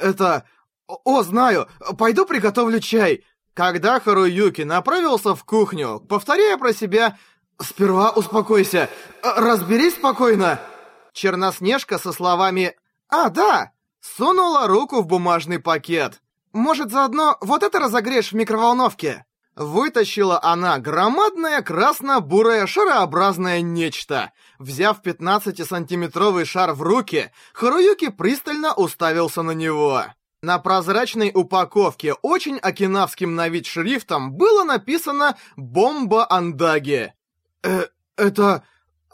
Это... 0.00 0.44
«О, 0.86 1.22
знаю! 1.22 1.68
Пойду 1.98 2.26
приготовлю 2.26 2.80
чай!» 2.80 3.24
Когда 3.54 4.00
Харуюки 4.00 4.62
направился 4.62 5.36
в 5.36 5.44
кухню, 5.44 6.00
повторяя 6.00 6.58
про 6.58 6.72
себя 6.72 7.16
«Сперва 7.60 8.10
успокойся, 8.10 8.90
разберись 9.22 9.94
спокойно!» 9.94 10.60
Черноснежка 11.12 11.98
со 11.98 12.12
словами 12.12 12.74
«А, 13.08 13.28
да!» 13.30 13.70
сунула 14.00 14.66
руку 14.66 15.00
в 15.00 15.06
бумажный 15.06 15.60
пакет. 15.60 16.20
«Может, 16.52 16.90
заодно 16.90 17.38
вот 17.40 17.62
это 17.62 17.78
разогреешь 17.78 18.32
в 18.32 18.34
микроволновке?» 18.34 19.24
Вытащила 19.56 20.42
она 20.42 20.78
громадное 20.78 21.62
красно-бурое 21.62 22.66
шарообразное 22.66 23.60
нечто. 23.60 24.32
Взяв 24.58 25.00
15-сантиметровый 25.00 26.44
шар 26.44 26.72
в 26.72 26.82
руки, 26.82 27.30
Харуюки 27.52 28.08
пристально 28.08 28.74
уставился 28.74 29.42
на 29.42 29.52
него. 29.52 30.06
На 30.44 30.58
прозрачной 30.58 31.30
упаковке 31.32 32.12
очень 32.20 32.58
окинавским 32.58 33.34
на 33.34 33.48
вид 33.48 33.64
шрифтом 33.64 34.34
было 34.34 34.62
написано 34.62 35.38
«Бомба 35.56 36.30
Андаги». 36.30 37.14
Э, 37.62 37.86
это... 38.18 38.62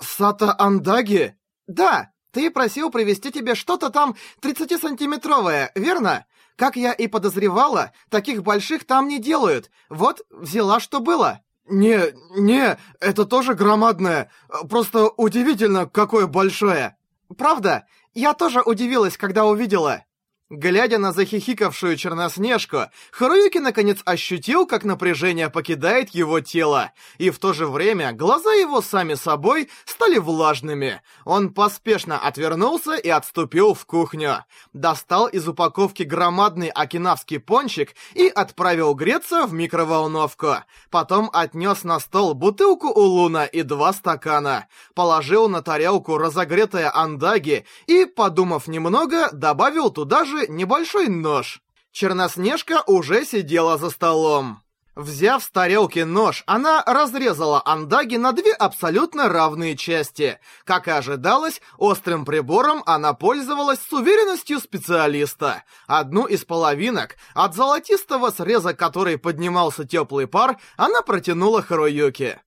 Сата 0.00 0.52
Андаги? 0.58 1.37
Да, 1.68 2.10
ты 2.32 2.50
просил 2.50 2.90
привезти 2.90 3.30
тебе 3.30 3.54
что-то 3.54 3.90
там 3.90 4.16
30-сантиметровое, 4.42 5.70
верно? 5.76 6.26
Как 6.56 6.75
я 6.75 6.92
и 6.92 7.06
подозревала, 7.06 7.92
таких 8.08 8.42
больших 8.42 8.84
там 8.84 9.06
не 9.06 9.20
делают. 9.20 9.70
Вот, 9.88 10.22
взяла, 10.30 10.80
что 10.80 10.99
было. 10.99 11.42
Не, 11.68 12.12
не, 12.37 12.76
это 12.99 13.25
тоже 13.25 13.54
громадное. 13.54 14.32
Просто 14.68 15.08
удивительно, 15.08 15.87
какое 15.87 16.26
большое. 16.26 16.96
Правда? 17.38 17.87
Я 18.14 18.34
тоже 18.34 18.62
удивилась, 18.62 19.16
когда 19.16 19.44
увидела. 19.44 20.02
Глядя 20.52 20.99
на 20.99 21.12
захихикавшую 21.12 21.97
Черноснежку, 21.97 22.87
Харуюки 23.12 23.59
наконец 23.59 24.00
ощутил, 24.04 24.66
как 24.66 24.83
напряжение 24.83 25.49
покидает 25.49 26.11
его 26.11 26.40
тело, 26.40 26.90
и 27.19 27.30
в 27.30 27.38
то 27.38 27.52
же 27.52 27.69
время 27.69 28.11
глаза 28.11 28.52
его 28.54 28.83
сами 28.83 29.14
собой 29.14 29.71
стали 29.85 30.19
влажными. 30.19 31.02
Он 31.25 31.54
поспешно 31.54 32.19
отвернулся 32.19 32.97
и 32.97 33.09
отступил 33.09 33.75
в 33.75 33.87
кухню. 33.87 34.45
Достал 34.73 35.28
из 35.28 35.47
упаковки 35.47 36.02
громадный 36.02 36.71
окинавский 36.71 37.38
пончик 37.38 37.95
и 38.14 38.26
отправил 38.26 38.95
греться 38.95 39.47
в 39.47 39.52
микроволновку. 39.52 40.57
Потом 40.90 41.30
отнес 41.33 41.85
на 41.85 42.00
стол 42.00 42.35
бутылку 42.35 42.88
улуна 42.88 43.45
и 43.45 43.62
два 43.62 43.92
стакана. 43.92 44.66
Положил 44.97 45.49
на 45.49 45.62
тарелку 45.62 46.19
разогретое 46.19 46.90
андаги 46.92 47.66
и, 47.87 48.04
подумав 48.04 48.66
немного, 48.66 49.30
добавил 49.30 49.90
туда 49.90 50.25
же 50.25 50.39
небольшой 50.49 51.09
нож. 51.09 51.61
Черноснежка 51.92 52.82
уже 52.87 53.25
сидела 53.25 53.78
за 53.78 53.90
столом. 53.90 54.62
Взяв 54.97 55.42
с 55.42 55.50
тарелки 55.50 56.00
нож, 56.00 56.42
она 56.47 56.82
разрезала 56.85 57.62
андаги 57.64 58.16
на 58.16 58.32
две 58.32 58.52
абсолютно 58.52 59.28
равные 59.28 59.76
части. 59.76 60.38
Как 60.64 60.88
и 60.88 60.90
ожидалось, 60.90 61.62
острым 61.78 62.25
прибором 62.25 62.82
она 62.87 63.14
пользовалась 63.14 63.78
с 63.78 63.92
уверенностью 63.92 64.59
специалиста. 64.59 65.62
Одну 65.87 66.26
из 66.26 66.44
половинок, 66.44 67.16
от 67.35 67.54
золотистого 67.54 68.30
среза 68.30 68.75
которой 68.75 69.16
поднимался 69.16 69.87
теплый 69.87 70.26
пар, 70.26 70.59
она 70.76 71.02
протянула 71.02 71.62
Харуюке. 71.62 72.42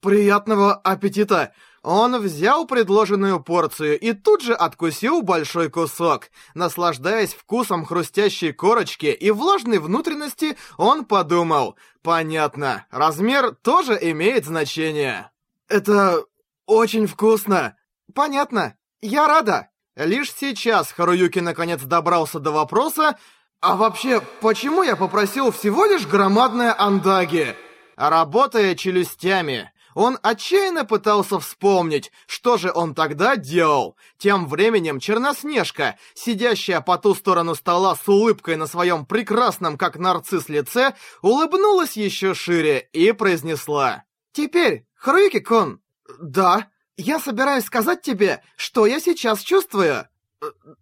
«Приятного 0.00 0.74
аппетита!» 0.74 1.54
Он 1.84 2.18
взял 2.18 2.66
предложенную 2.66 3.40
порцию 3.40 4.00
и 4.00 4.14
тут 4.14 4.40
же 4.40 4.54
откусил 4.54 5.20
большой 5.20 5.68
кусок. 5.68 6.30
Наслаждаясь 6.54 7.34
вкусом 7.34 7.84
хрустящей 7.84 8.54
корочки 8.54 9.04
и 9.04 9.30
влажной 9.30 9.78
внутренности, 9.78 10.56
он 10.78 11.04
подумал, 11.04 11.76
понятно, 12.02 12.86
размер 12.90 13.54
тоже 13.54 13.98
имеет 14.00 14.46
значение. 14.46 15.30
«Это 15.68 16.24
очень 16.64 17.06
вкусно!» 17.06 17.76
«Понятно, 18.14 18.76
я 19.02 19.28
рада!» 19.28 19.68
Лишь 19.94 20.32
сейчас 20.32 20.90
Харуюки 20.90 21.40
наконец 21.40 21.82
добрался 21.82 22.40
до 22.40 22.50
вопроса, 22.50 23.18
«А 23.60 23.76
вообще, 23.76 24.22
почему 24.40 24.82
я 24.82 24.96
попросил 24.96 25.50
всего 25.50 25.84
лишь 25.84 26.06
громадное 26.06 26.74
андаги?» 26.78 27.54
Работая 27.96 28.74
челюстями, 28.74 29.70
он 29.94 30.18
отчаянно 30.22 30.84
пытался 30.84 31.38
вспомнить, 31.38 32.12
что 32.26 32.56
же 32.56 32.72
он 32.72 32.94
тогда 32.94 33.36
делал. 33.36 33.96
Тем 34.18 34.46
временем 34.46 35.00
Черноснежка, 35.00 35.96
сидящая 36.14 36.80
по 36.80 36.98
ту 36.98 37.14
сторону 37.14 37.54
стола 37.54 37.96
с 37.96 38.08
улыбкой 38.08 38.56
на 38.56 38.66
своем 38.66 39.06
прекрасном 39.06 39.78
как 39.78 39.96
нарцисс 39.96 40.48
лице, 40.48 40.94
улыбнулась 41.22 41.96
еще 41.96 42.34
шире 42.34 42.88
и 42.92 43.12
произнесла. 43.12 44.04
«Теперь, 44.32 44.86
Харуюки-кун!» 44.94 45.80
«Да, 46.20 46.68
я 46.96 47.18
собираюсь 47.18 47.64
сказать 47.64 48.02
тебе, 48.02 48.42
что 48.56 48.86
я 48.86 49.00
сейчас 49.00 49.40
чувствую!» 49.40 50.08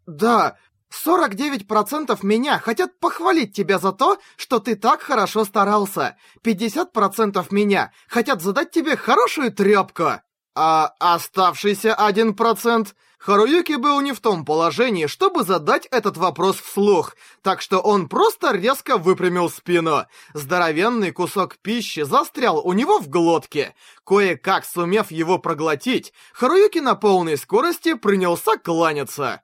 «Да, 0.06 0.56
49% 0.92 2.18
меня 2.22 2.58
хотят 2.58 2.98
похвалить 3.00 3.54
тебя 3.54 3.78
за 3.78 3.92
то, 3.92 4.18
что 4.36 4.58
ты 4.58 4.76
так 4.76 5.02
хорошо 5.02 5.44
старался. 5.44 6.16
50% 6.44 7.46
меня 7.50 7.92
хотят 8.08 8.42
задать 8.42 8.70
тебе 8.70 8.96
хорошую 8.96 9.52
трёпку. 9.52 10.20
А 10.54 10.94
оставшийся 10.98 11.96
1%... 11.98 12.88
Харуюки 13.22 13.76
был 13.76 14.00
не 14.00 14.12
в 14.12 14.18
том 14.18 14.44
положении, 14.44 15.06
чтобы 15.06 15.44
задать 15.44 15.86
этот 15.92 16.16
вопрос 16.16 16.56
вслух, 16.56 17.14
так 17.40 17.62
что 17.62 17.78
он 17.78 18.08
просто 18.08 18.50
резко 18.50 18.98
выпрямил 18.98 19.48
спину. 19.48 20.06
Здоровенный 20.34 21.12
кусок 21.12 21.56
пищи 21.58 22.02
застрял 22.02 22.58
у 22.58 22.72
него 22.72 22.98
в 22.98 23.08
глотке. 23.08 23.76
Кое-как 24.04 24.64
сумев 24.64 25.12
его 25.12 25.38
проглотить, 25.38 26.12
Харуюки 26.32 26.80
на 26.80 26.96
полной 26.96 27.38
скорости 27.38 27.94
принялся 27.94 28.56
кланяться. 28.56 29.40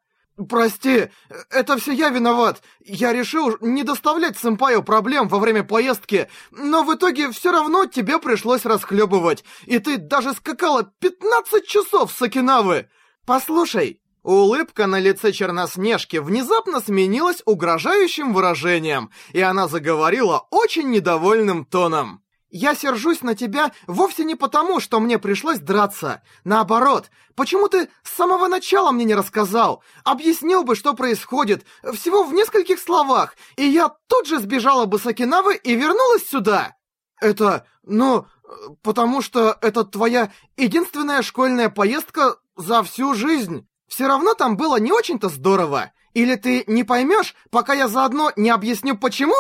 «Прости, 0.49 1.09
это 1.51 1.79
все 1.79 1.93
я 1.93 2.11
виноват. 2.11 2.63
Я 2.85 3.13
решил 3.13 3.57
не 3.61 3.83
доставлять 3.83 4.39
сэмпаю 4.39 4.85
проблем 4.85 5.27
во 5.27 5.41
время 5.41 5.65
поездки, 5.65 6.29
но 6.53 6.85
в 6.85 6.95
итоге 6.95 7.33
все 7.33 7.51
равно 7.51 7.87
тебе 7.87 8.19
пришлось 8.21 8.65
расхлебывать, 8.65 9.45
и 9.67 9.81
ты 9.81 9.97
даже 9.97 10.35
скакала 10.35 10.93
15 11.01 11.67
часов 11.67 12.13
с 12.13 12.23
Окинавы. 12.23 12.89
Послушай, 13.27 14.01
Улыбка 14.23 14.87
на 14.87 14.99
лице 14.99 15.33
Черноснежки 15.33 16.19
внезапно 16.19 16.81
сменилась 16.81 17.43
угрожающим 17.47 18.35
выражением, 18.35 19.11
и 19.33 19.41
она 19.41 19.69
заговорила 19.69 20.47
очень 20.51 20.91
недовольным 20.91 21.65
тоном. 21.65 22.23
«Я 22.51 22.75
сержусь 22.75 23.23
на 23.23 23.35
тебя 23.35 23.73
вовсе 23.87 24.25
не 24.25 24.35
потому, 24.35 24.81
что 24.81 25.01
мне 25.01 25.19
пришлось 25.19 25.59
драться. 25.59 26.23
Наоборот, 26.45 27.11
почему 27.35 27.69
ты 27.69 27.91
с 28.03 28.15
самого 28.15 28.49
начала 28.49 28.91
мне 28.91 29.05
не 29.05 29.15
рассказал? 29.15 29.83
Объяснил 30.05 30.65
бы, 30.65 30.75
что 30.75 30.95
происходит, 30.95 31.65
всего 31.93 32.23
в 32.25 32.33
нескольких 32.33 32.79
словах, 32.79 33.35
и 33.57 33.65
я 33.65 33.91
тут 34.07 34.27
же 34.27 34.39
сбежала 34.39 34.87
бы 34.87 34.99
с 34.99 35.07
Окинавы 35.07 35.57
и 35.57 35.75
вернулась 35.75 36.27
сюда!» 36.27 36.75
«Это... 37.21 37.67
ну... 37.83 38.27
потому 38.83 39.21
что 39.21 39.59
это 39.61 39.85
твоя 39.85 40.33
единственная 40.57 41.23
школьная 41.23 41.69
поездка 41.69 42.37
за 42.57 42.83
всю 42.83 43.15
жизнь!» 43.15 43.69
Все 43.89 44.07
равно 44.07 44.35
там 44.35 44.57
было 44.57 44.79
не 44.79 44.93
очень-то 44.93 45.29
здорово. 45.29 45.93
Или 46.13 46.37
ты 46.37 46.65
не 46.67 46.85
поймешь, 46.85 47.35
пока 47.51 47.73
я 47.73 47.89
заодно 47.89 48.33
не 48.37 48.51
объясню 48.51 48.97
почему?» 48.97 49.37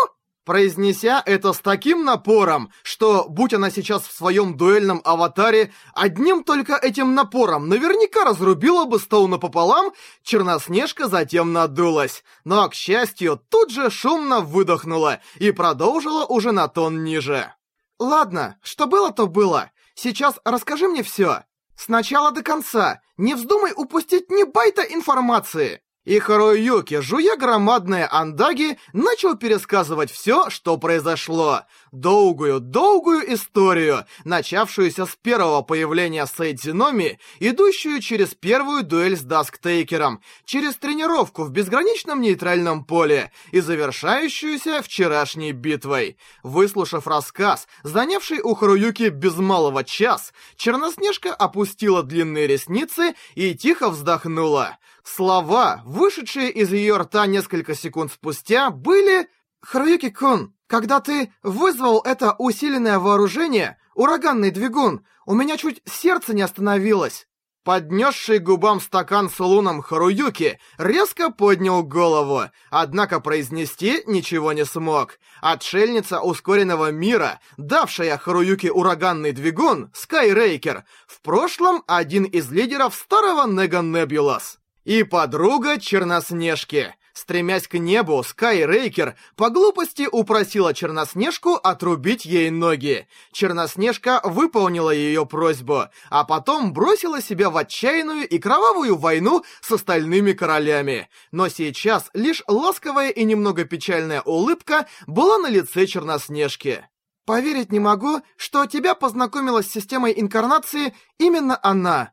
Произнеся 0.49 1.23
это 1.27 1.53
с 1.53 1.59
таким 1.59 2.07
напором, 2.07 2.73
что, 2.83 3.27
будь 3.29 3.53
она 3.53 3.71
сейчас 3.71 4.05
в 4.07 4.17
своем 4.17 4.57
дуэльном 4.57 5.03
аватаре, 5.05 5.75
одним 5.93 6.43
только 6.43 6.75
этим 6.75 7.15
напором 7.15 7.69
наверняка 7.69 8.25
разрубила 8.25 8.87
бы 8.87 8.99
стол 8.99 9.29
напополам, 9.29 9.93
Черноснежка 10.23 11.07
затем 11.07 11.53
надулась. 11.53 12.25
Но, 12.45 12.67
к 12.71 12.73
счастью, 12.73 13.39
тут 13.51 13.69
же 13.71 13.91
шумно 13.91 14.41
выдохнула 14.41 15.21
и 15.37 15.51
продолжила 15.51 16.25
уже 16.25 16.53
на 16.53 16.67
тон 16.67 17.05
ниже. 17.05 17.53
«Ладно, 17.99 18.59
что 18.63 18.87
было, 18.87 19.13
то 19.13 19.27
было. 19.27 19.71
Сейчас 19.95 20.37
расскажи 20.47 20.89
мне 20.89 21.03
все. 21.03 21.45
Сначала 21.77 22.31
до 22.31 22.43
конца. 22.43 23.03
Не 23.19 23.35
вздумай 23.35 23.75
упустить 23.77 24.31
ни 24.31 24.45
байта 24.45 24.81
информации. 24.81 25.83
И 26.09 26.21
Харуюки, 26.21 27.03
жуя 27.03 27.37
громадные 27.37 28.07
андаги, 28.07 28.79
начал 28.95 29.37
пересказывать 29.37 30.11
все, 30.11 30.49
что 30.49 30.79
произошло. 30.79 31.65
Долгую-долгую 31.93 33.33
историю, 33.35 34.05
начавшуюся 34.25 35.07
с 35.07 35.17
первого 35.21 35.63
появления 35.63 36.27
Сейдзиноми, 36.27 37.19
идущую 37.41 38.01
через 38.01 38.35
первую 38.35 38.83
дуэль 38.83 39.17
с 39.17 39.23
Дасктейкером, 39.23 40.21
через 40.45 40.77
тренировку 40.77 41.45
в 41.45 41.51
безграничном 41.51 42.21
нейтральном 42.21 42.85
поле 42.85 43.33
и 43.53 43.61
завершающуюся 43.61 44.83
вчерашней 44.83 45.53
битвой. 45.53 46.19
Выслушав 46.43 47.07
рассказ, 47.07 47.67
занявший 47.83 48.41
у 48.41 48.55
Харуюки 48.55 49.09
без 49.09 49.37
малого 49.37 49.85
час, 49.85 50.33
Черноснежка 50.57 51.35
опустила 51.35 52.03
длинные 52.03 52.47
ресницы 52.47 53.15
и 53.35 53.55
тихо 53.55 53.91
вздохнула. 53.91 54.79
Слова, 55.05 55.83
вышедшие 55.87 56.51
из 56.51 56.71
ее 56.73 56.99
рта 56.99 57.27
несколько 57.27 57.75
секунд 57.75 58.13
спустя, 58.13 58.71
были... 58.71 59.29
«Харуюки-кун, 59.61 60.55
когда 60.69 61.01
ты 61.01 61.33
вызвал 61.43 62.01
это 62.05 62.37
усиленное 62.39 63.01
вооружение, 63.01 63.77
ураганный 63.95 64.53
двигун, 64.53 65.05
у 65.27 65.35
меня 65.35 65.57
чуть 65.57 65.83
сердце 65.85 66.35
не 66.35 66.43
остановилось». 66.43 67.27
Поднесший 67.65 68.39
губам 68.39 68.81
стакан 68.81 69.29
с 69.29 69.39
луном 69.41 69.83
Харуюки 69.83 70.59
резко 70.79 71.31
поднял 71.31 71.83
голову, 71.83 72.45
однако 72.71 73.21
произнести 73.21 74.03
ничего 74.07 74.55
не 74.55 74.65
смог. 74.65 75.19
Отшельница 75.43 76.23
ускоренного 76.23 76.93
мира, 76.93 77.41
давшая 77.59 78.17
Харуюки 78.17 78.69
ураганный 78.69 79.33
двигун, 79.33 79.91
Скайрейкер, 79.93 80.85
в 81.07 81.21
прошлом 81.21 81.83
один 81.87 82.25
из 82.25 82.51
лидеров 82.51 82.95
старого 82.95 83.47
Нега 83.47 83.83
Небулас 83.83 84.61
и 84.85 85.03
подруга 85.03 85.79
Черноснежки. 85.79 86.95
Стремясь 87.19 87.67
к 87.67 87.75
небу, 87.75 88.23
Скайрейкер 88.23 89.17
по 89.35 89.51
глупости 89.51 90.07
упросила 90.11 90.73
Черноснежку 90.73 91.55
отрубить 91.55 92.25
ей 92.25 92.49
ноги. 92.51 93.09
Черноснежка 93.33 94.21
выполнила 94.23 94.93
ее 94.93 95.27
просьбу, 95.27 95.87
а 96.11 96.23
потом 96.23 96.73
бросила 96.73 97.21
себя 97.21 97.51
в 97.51 97.57
отчаянную 97.57 98.29
и 98.29 98.39
кровавую 98.39 98.97
войну 98.97 99.43
с 99.61 99.73
остальными 99.73 100.31
королями. 100.31 101.09
Но 101.33 101.49
сейчас 101.49 102.09
лишь 102.15 102.45
ласковая 102.47 103.11
и 103.11 103.25
немного 103.25 103.65
печальная 103.65 104.23
улыбка 104.23 104.87
была 105.09 105.39
на 105.39 105.49
лице 105.49 105.87
Черноснежки. 105.87 106.87
«Поверить 107.25 107.73
не 107.73 107.81
могу, 107.81 108.21
что 108.37 108.65
тебя 108.67 108.95
познакомила 108.95 109.65
с 109.65 109.67
системой 109.67 110.15
инкарнации 110.17 110.95
именно 111.19 111.59
она. 111.65 112.13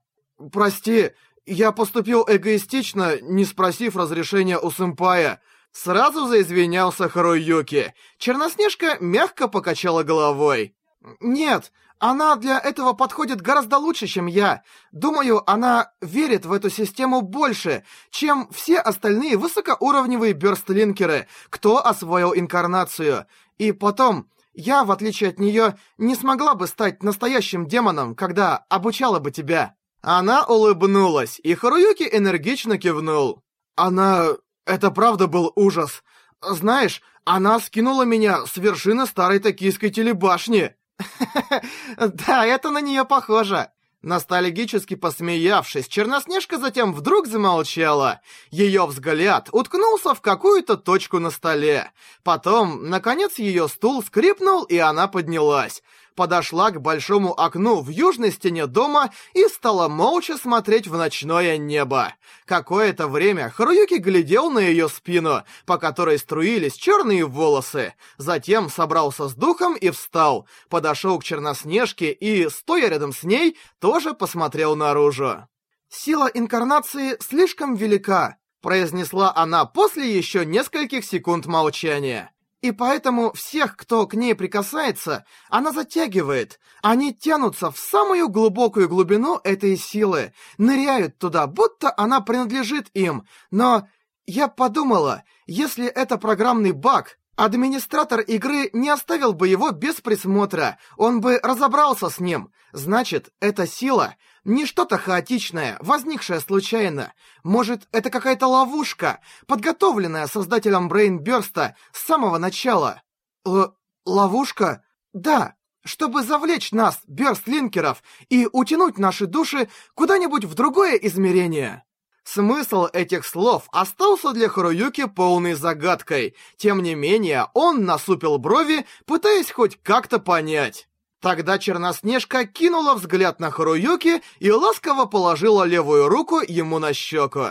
Прости, 0.52 1.12
я 1.46 1.72
поступил 1.72 2.26
эгоистично, 2.28 3.20
не 3.22 3.46
спросив 3.46 3.96
разрешения 3.96 4.58
у 4.58 4.72
сэмпая. 4.72 5.42
Сразу 5.72 6.28
заизвинялся 6.28 7.10
Харуюки. 7.10 7.94
Черноснежка 8.18 8.98
мягко 9.00 9.48
покачала 9.48 10.04
головой. 10.04 10.76
«Нет, 11.20 11.72
она 12.00 12.36
для 12.38 12.60
этого 12.60 12.94
подходит 12.94 13.42
гораздо 13.42 13.78
лучше, 13.78 14.08
чем 14.08 14.26
я. 14.26 14.64
Думаю, 14.92 15.48
она 15.50 15.92
верит 16.02 16.46
в 16.46 16.54
эту 16.54 16.70
систему 16.70 17.22
больше, 17.22 17.84
чем 18.10 18.50
все 18.52 18.80
остальные 18.80 19.38
высокоуровневые 19.38 20.34
бёрстлинкеры, 20.34 21.28
кто 21.50 21.86
освоил 21.86 22.34
инкарнацию. 22.34 23.28
И 23.58 23.72
потом, 23.72 24.30
я, 24.54 24.84
в 24.84 24.92
отличие 24.92 25.30
от 25.30 25.40
неё, 25.40 25.74
не 25.98 26.16
смогла 26.16 26.56
бы 26.56 26.68
стать 26.68 27.04
настоящим 27.04 27.68
демоном, 27.68 28.16
когда 28.16 28.66
обучала 28.70 29.20
бы 29.20 29.32
тебя». 29.32 29.76
Она 30.08 30.46
улыбнулась, 30.46 31.40
и 31.42 31.56
Харуюки 31.56 32.08
энергично 32.12 32.78
кивнул. 32.78 33.42
Она... 33.76 34.28
Это 34.68 34.92
правда 34.92 35.26
был 35.26 35.52
ужас. 35.56 36.04
Знаешь, 36.44 37.02
она 37.24 37.60
скинула 37.60 38.04
меня 38.04 38.46
с 38.46 38.56
вершины 38.58 39.08
старой 39.08 39.40
токийской 39.40 39.90
телебашни. 39.90 40.76
Да, 41.98 42.46
это 42.46 42.70
на 42.70 42.82
нее 42.82 43.04
похоже. 43.04 43.70
Ностальгически 44.04 44.94
посмеявшись, 44.94 45.88
Черноснежка 45.88 46.60
затем 46.60 46.94
вдруг 46.94 47.26
замолчала. 47.26 48.22
Ее 48.52 48.86
взгляд 48.86 49.50
уткнулся 49.52 50.14
в 50.14 50.22
какую-то 50.22 50.78
точку 50.78 51.18
на 51.18 51.32
столе. 51.32 51.92
Потом, 52.24 52.92
наконец, 52.92 53.40
ее 53.40 53.68
стул 53.68 54.04
скрипнул, 54.04 54.66
и 54.66 54.78
она 54.78 55.08
поднялась 55.08 55.82
подошла 56.16 56.72
к 56.72 56.82
большому 56.82 57.40
окну 57.40 57.82
в 57.82 57.90
южной 57.90 58.32
стене 58.32 58.68
дома 58.68 59.12
и 59.34 59.46
стала 59.48 59.88
молча 59.88 60.38
смотреть 60.38 60.88
в 60.88 60.98
ночное 60.98 61.58
небо. 61.58 62.14
Какое-то 62.46 63.08
время 63.08 63.50
Харуюки 63.50 63.96
глядел 63.96 64.50
на 64.50 64.60
ее 64.60 64.90
спину, 64.90 65.44
по 65.66 65.78
которой 65.78 66.18
струились 66.18 66.76
черные 66.76 67.26
волосы. 67.26 67.94
Затем 68.18 68.70
собрался 68.70 69.28
с 69.28 69.34
духом 69.34 69.76
и 69.76 69.90
встал, 69.90 70.48
подошел 70.70 71.20
к 71.20 71.24
Черноснежке 71.24 72.12
и, 72.12 72.50
стоя 72.50 72.90
рядом 72.90 73.14
с 73.14 73.24
ней, 73.24 73.58
тоже 73.80 74.14
посмотрел 74.14 74.76
наружу. 74.76 75.48
«Сила 75.90 76.30
инкарнации 76.34 77.18
слишком 77.20 77.76
велика», 77.76 78.38
произнесла 78.66 79.32
она 79.36 79.66
после 79.66 80.12
еще 80.12 80.44
нескольких 80.44 81.06
секунд 81.06 81.46
молчания. 81.46 82.32
И 82.66 82.72
поэтому 82.72 83.32
всех, 83.34 83.78
кто 83.78 84.08
к 84.08 84.16
ней 84.16 84.34
прикасается, 84.34 85.24
она 85.52 85.72
затягивает. 85.72 86.60
Они 86.82 87.14
тянутся 87.14 87.70
в 87.70 87.78
самую 87.78 88.28
глубокую 88.28 88.90
глубину 88.90 89.40
этой 89.44 89.78
силы, 89.78 90.34
ныряют 90.58 91.20
туда, 91.20 91.46
будто 91.46 91.94
она 91.96 92.22
принадлежит 92.22 92.88
им. 92.96 93.28
Но 93.52 93.88
я 94.26 94.48
подумала, 94.48 95.22
если 95.46 95.86
это 95.86 96.18
программный 96.18 96.72
баг, 96.72 97.20
администратор 97.36 98.22
игры 98.22 98.72
не 98.74 98.90
оставил 98.90 99.34
бы 99.34 99.48
его 99.48 99.70
без 99.70 100.02
присмотра, 100.02 100.80
он 100.98 101.22
бы 101.22 101.40
разобрался 101.44 102.10
с 102.10 102.20
ним. 102.20 102.52
Значит, 102.72 103.30
эта 103.40 103.68
сила 103.68 104.16
не 104.46 104.66
что-то 104.66 104.98
хаотичное, 104.98 105.78
возникшее 105.82 106.40
случайно. 106.40 107.14
Может, 107.44 107.88
это 107.92 108.10
какая-то 108.10 108.48
ловушка, 108.48 109.20
подготовленная 109.48 110.28
создателем 110.28 110.88
Брейнбёрста 110.88 111.76
с 111.92 112.06
самого 112.06 112.38
начала. 112.38 113.02
Л 113.46 113.76
ловушка? 114.06 114.84
Да, 115.14 115.56
чтобы 115.84 116.24
завлечь 116.24 116.72
нас, 116.72 117.02
бёрстлинкеров, 117.08 118.04
и 118.30 118.48
утянуть 118.52 118.98
наши 118.98 119.26
души 119.26 119.68
куда-нибудь 119.96 120.46
в 120.46 120.54
другое 120.54 120.96
измерение. 120.96 121.84
Смысл 122.24 122.88
этих 122.92 123.26
слов 123.26 123.68
остался 123.72 124.32
для 124.32 124.50
Харуюки 124.50 125.06
полной 125.06 125.54
загадкой. 125.54 126.36
Тем 126.58 126.82
не 126.82 126.96
менее, 126.96 127.48
он 127.54 127.86
насупил 127.86 128.40
брови, 128.40 128.88
пытаясь 129.06 129.52
хоть 129.52 129.80
как-то 129.84 130.18
понять. 130.18 130.88
Тогда 131.26 131.58
Черноснежка 131.58 132.46
кинула 132.46 132.94
взгляд 132.94 133.40
на 133.40 133.50
Харуюки 133.50 134.22
и 134.38 134.52
ласково 134.52 135.06
положила 135.06 135.64
левую 135.64 136.08
руку 136.08 136.40
ему 136.48 136.78
на 136.78 136.94
щеку. 136.94 137.48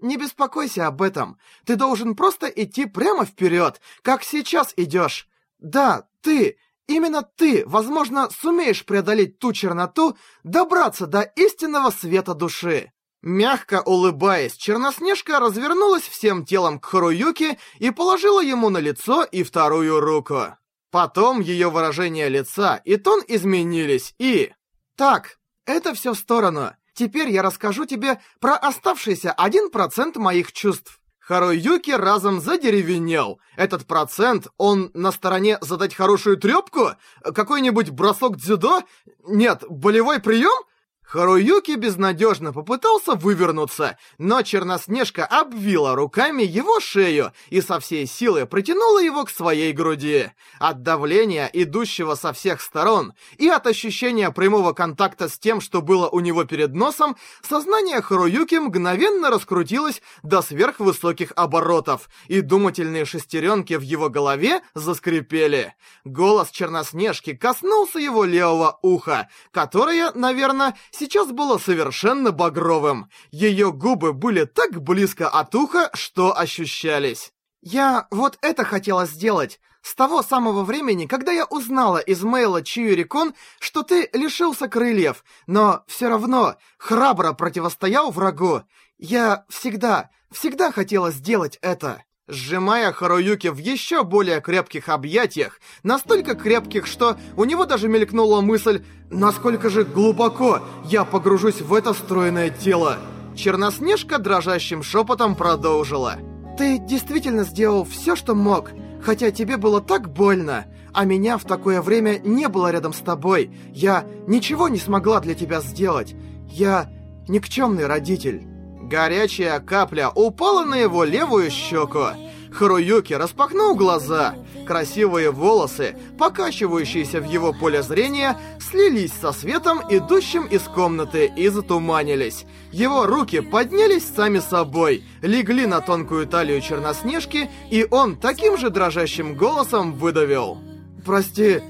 «Не 0.00 0.16
беспокойся 0.16 0.86
об 0.86 1.02
этом. 1.02 1.36
Ты 1.66 1.76
должен 1.76 2.16
просто 2.16 2.46
идти 2.46 2.86
прямо 2.86 3.26
вперед, 3.26 3.82
как 4.00 4.22
сейчас 4.22 4.72
идешь. 4.78 5.28
Да, 5.58 6.08
ты, 6.22 6.56
именно 6.86 7.20
ты, 7.22 7.64
возможно, 7.66 8.30
сумеешь 8.30 8.86
преодолеть 8.86 9.38
ту 9.38 9.52
черноту, 9.52 10.16
добраться 10.42 11.06
до 11.06 11.20
истинного 11.20 11.90
света 11.90 12.32
души». 12.32 12.92
Мягко 13.20 13.82
улыбаясь, 13.84 14.56
Черноснежка 14.56 15.38
развернулась 15.38 16.04
всем 16.04 16.46
телом 16.46 16.80
к 16.80 16.86
Харуюке 16.86 17.58
и 17.78 17.90
положила 17.90 18.40
ему 18.40 18.70
на 18.70 18.78
лицо 18.78 19.22
и 19.22 19.42
вторую 19.42 20.00
руку. 20.00 20.57
Потом 20.90 21.40
ее 21.40 21.68
выражение 21.68 22.28
лица 22.28 22.80
и 22.84 22.96
тон 22.96 23.22
изменились, 23.26 24.14
и... 24.18 24.52
Так, 24.96 25.38
это 25.66 25.94
все 25.94 26.14
в 26.14 26.18
сторону. 26.18 26.72
Теперь 26.94 27.30
я 27.30 27.42
расскажу 27.42 27.84
тебе 27.84 28.20
про 28.40 28.56
оставшийся 28.56 29.34
1% 29.38 30.18
моих 30.18 30.52
чувств. 30.52 31.00
Харуюки 31.20 31.90
разом 31.90 32.40
задеревенел. 32.40 33.38
Этот 33.54 33.86
процент, 33.86 34.48
он 34.56 34.90
на 34.94 35.12
стороне 35.12 35.58
задать 35.60 35.94
хорошую 35.94 36.38
трёпку? 36.38 36.92
Какой-нибудь 37.22 37.90
бросок 37.90 38.38
дзюдо? 38.38 38.82
Нет, 39.26 39.62
болевой 39.68 40.20
прием? 40.20 40.64
Харуюки 41.08 41.74
безнадежно 41.74 42.52
попытался 42.52 43.14
вывернуться, 43.14 43.96
но 44.18 44.42
Черноснежка 44.42 45.24
обвила 45.24 45.94
руками 45.94 46.42
его 46.42 46.80
шею 46.80 47.32
и 47.48 47.62
со 47.62 47.80
всей 47.80 48.06
силы 48.06 48.44
притянула 48.44 48.98
его 48.98 49.24
к 49.24 49.30
своей 49.30 49.72
груди. 49.72 50.30
От 50.58 50.82
давления, 50.82 51.48
идущего 51.50 52.14
со 52.14 52.34
всех 52.34 52.60
сторон, 52.60 53.14
и 53.38 53.48
от 53.48 53.66
ощущения 53.66 54.30
прямого 54.30 54.74
контакта 54.74 55.30
с 55.30 55.38
тем, 55.38 55.62
что 55.62 55.80
было 55.80 56.10
у 56.10 56.20
него 56.20 56.44
перед 56.44 56.74
носом, 56.74 57.16
сознание 57.40 58.02
Харуюки 58.02 58.56
мгновенно 58.56 59.30
раскрутилось 59.30 60.02
до 60.22 60.42
сверхвысоких 60.42 61.32
оборотов, 61.36 62.10
и 62.26 62.42
думательные 62.42 63.06
шестеренки 63.06 63.72
в 63.72 63.82
его 63.82 64.10
голове 64.10 64.60
заскрипели. 64.74 65.74
Голос 66.04 66.50
Черноснежки 66.50 67.32
коснулся 67.34 67.98
его 67.98 68.24
левого 68.24 68.78
уха, 68.82 69.30
которое, 69.52 70.12
наверное, 70.12 70.74
сейчас 70.98 71.30
было 71.30 71.58
совершенно 71.58 72.32
багровым. 72.32 73.08
Ее 73.30 73.72
губы 73.72 74.12
были 74.12 74.44
так 74.44 74.82
близко 74.82 75.28
от 75.28 75.54
уха, 75.54 75.90
что 75.94 76.36
ощущались. 76.36 77.32
«Я 77.62 78.06
вот 78.10 78.38
это 78.42 78.64
хотела 78.64 79.06
сделать. 79.06 79.60
С 79.82 79.94
того 79.94 80.22
самого 80.22 80.64
времени, 80.64 81.06
когда 81.06 81.32
я 81.32 81.44
узнала 81.44 81.98
из 81.98 82.22
мейла 82.22 82.62
Чиюрикон, 82.62 83.34
что 83.60 83.82
ты 83.82 84.10
лишился 84.12 84.68
крыльев, 84.68 85.24
но 85.46 85.84
все 85.86 86.08
равно 86.08 86.56
храбро 86.78 87.32
противостоял 87.32 88.10
врагу. 88.10 88.62
Я 88.98 89.44
всегда, 89.48 90.10
всегда 90.30 90.72
хотела 90.72 91.10
сделать 91.10 91.58
это». 91.62 92.02
Сжимая 92.28 92.92
Харуюки 92.92 93.48
в 93.48 93.56
еще 93.56 94.04
более 94.04 94.42
крепких 94.42 94.90
объятиях, 94.90 95.60
настолько 95.82 96.34
крепких, 96.34 96.86
что 96.86 97.16
у 97.36 97.44
него 97.44 97.64
даже 97.64 97.88
мелькнула 97.88 98.42
мысль, 98.42 98.84
насколько 99.10 99.70
же 99.70 99.84
глубоко 99.84 100.60
я 100.84 101.06
погружусь 101.06 101.62
в 101.62 101.72
это 101.72 101.94
стройное 101.94 102.50
тело. 102.50 102.98
Черноснежка 103.34 104.18
дрожащим 104.18 104.82
шепотом 104.82 105.36
продолжила. 105.36 106.16
«Ты 106.58 106.78
действительно 106.78 107.44
сделал 107.44 107.84
все, 107.84 108.14
что 108.14 108.34
мог, 108.34 108.72
хотя 109.02 109.30
тебе 109.30 109.56
было 109.56 109.80
так 109.80 110.12
больно, 110.12 110.66
а 110.92 111.06
меня 111.06 111.38
в 111.38 111.44
такое 111.44 111.80
время 111.80 112.18
не 112.18 112.48
было 112.48 112.70
рядом 112.70 112.92
с 112.92 112.98
тобой. 112.98 113.56
Я 113.72 114.04
ничего 114.26 114.68
не 114.68 114.78
смогла 114.78 115.20
для 115.20 115.34
тебя 115.34 115.62
сделать. 115.62 116.14
Я 116.46 116.90
никчемный 117.26 117.86
родитель». 117.86 118.57
Горячая 118.88 119.60
капля 119.60 120.08
упала 120.08 120.64
на 120.64 120.74
его 120.74 121.04
левую 121.04 121.50
щеку. 121.50 122.06
Харуюки 122.50 123.12
распахнул 123.12 123.74
глаза. 123.74 124.34
Красивые 124.66 125.30
волосы, 125.30 125.94
покачивающиеся 126.18 127.20
в 127.20 127.30
его 127.30 127.52
поле 127.52 127.82
зрения, 127.82 128.38
слились 128.58 129.12
со 129.12 129.32
светом, 129.32 129.80
идущим 129.90 130.46
из 130.46 130.62
комнаты, 130.62 131.30
и 131.36 131.48
затуманились. 131.48 132.46
Его 132.72 133.04
руки 133.04 133.40
поднялись 133.40 134.06
сами 134.08 134.38
собой, 134.38 135.04
легли 135.20 135.66
на 135.66 135.82
тонкую 135.82 136.26
талию 136.26 136.62
Черноснежки, 136.62 137.50
и 137.70 137.86
он 137.90 138.16
таким 138.16 138.56
же 138.56 138.70
дрожащим 138.70 139.34
голосом 139.36 139.92
выдавил. 139.92 140.58
«Прости, 141.04 141.60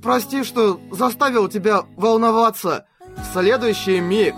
прости, 0.00 0.44
что 0.44 0.80
заставил 0.92 1.48
тебя 1.48 1.82
волноваться». 1.96 2.86
В 3.16 3.32
следующий 3.32 3.98
миг 3.98 4.36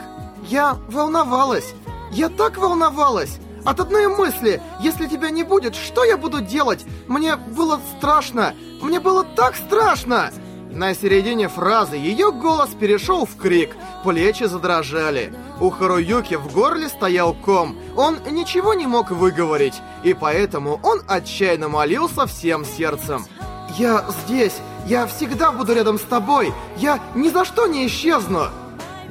я 0.48 0.78
волновалась. 0.88 1.74
Я 2.10 2.28
так 2.28 2.58
волновалась! 2.58 3.38
От 3.64 3.78
одной 3.78 4.08
мысли, 4.08 4.62
если 4.80 5.06
тебя 5.06 5.30
не 5.30 5.44
будет, 5.44 5.74
что 5.74 6.02
я 6.04 6.16
буду 6.16 6.40
делать? 6.40 6.84
Мне 7.06 7.36
было 7.36 7.80
страшно! 7.98 8.54
Мне 8.80 9.00
было 9.00 9.24
так 9.24 9.54
страшно!» 9.56 10.30
На 10.72 10.94
середине 10.94 11.48
фразы 11.48 11.96
ее 11.96 12.30
голос 12.30 12.70
перешел 12.78 13.26
в 13.26 13.36
крик, 13.36 13.76
плечи 14.04 14.44
задрожали. 14.44 15.34
У 15.60 15.68
Харуюки 15.68 16.36
в 16.36 16.52
горле 16.52 16.88
стоял 16.88 17.34
ком, 17.34 17.76
он 17.96 18.18
ничего 18.30 18.72
не 18.74 18.86
мог 18.86 19.10
выговорить, 19.10 19.74
и 20.04 20.14
поэтому 20.14 20.78
он 20.84 21.02
отчаянно 21.08 21.68
молился 21.68 22.26
всем 22.26 22.64
сердцем. 22.64 23.26
«Я 23.76 24.04
здесь, 24.24 24.58
я 24.86 25.06
всегда 25.06 25.50
буду 25.50 25.74
рядом 25.74 25.98
с 25.98 26.02
тобой, 26.02 26.54
я 26.76 27.00
ни 27.16 27.28
за 27.30 27.44
что 27.44 27.66
не 27.66 27.86
исчезну!» 27.86 28.48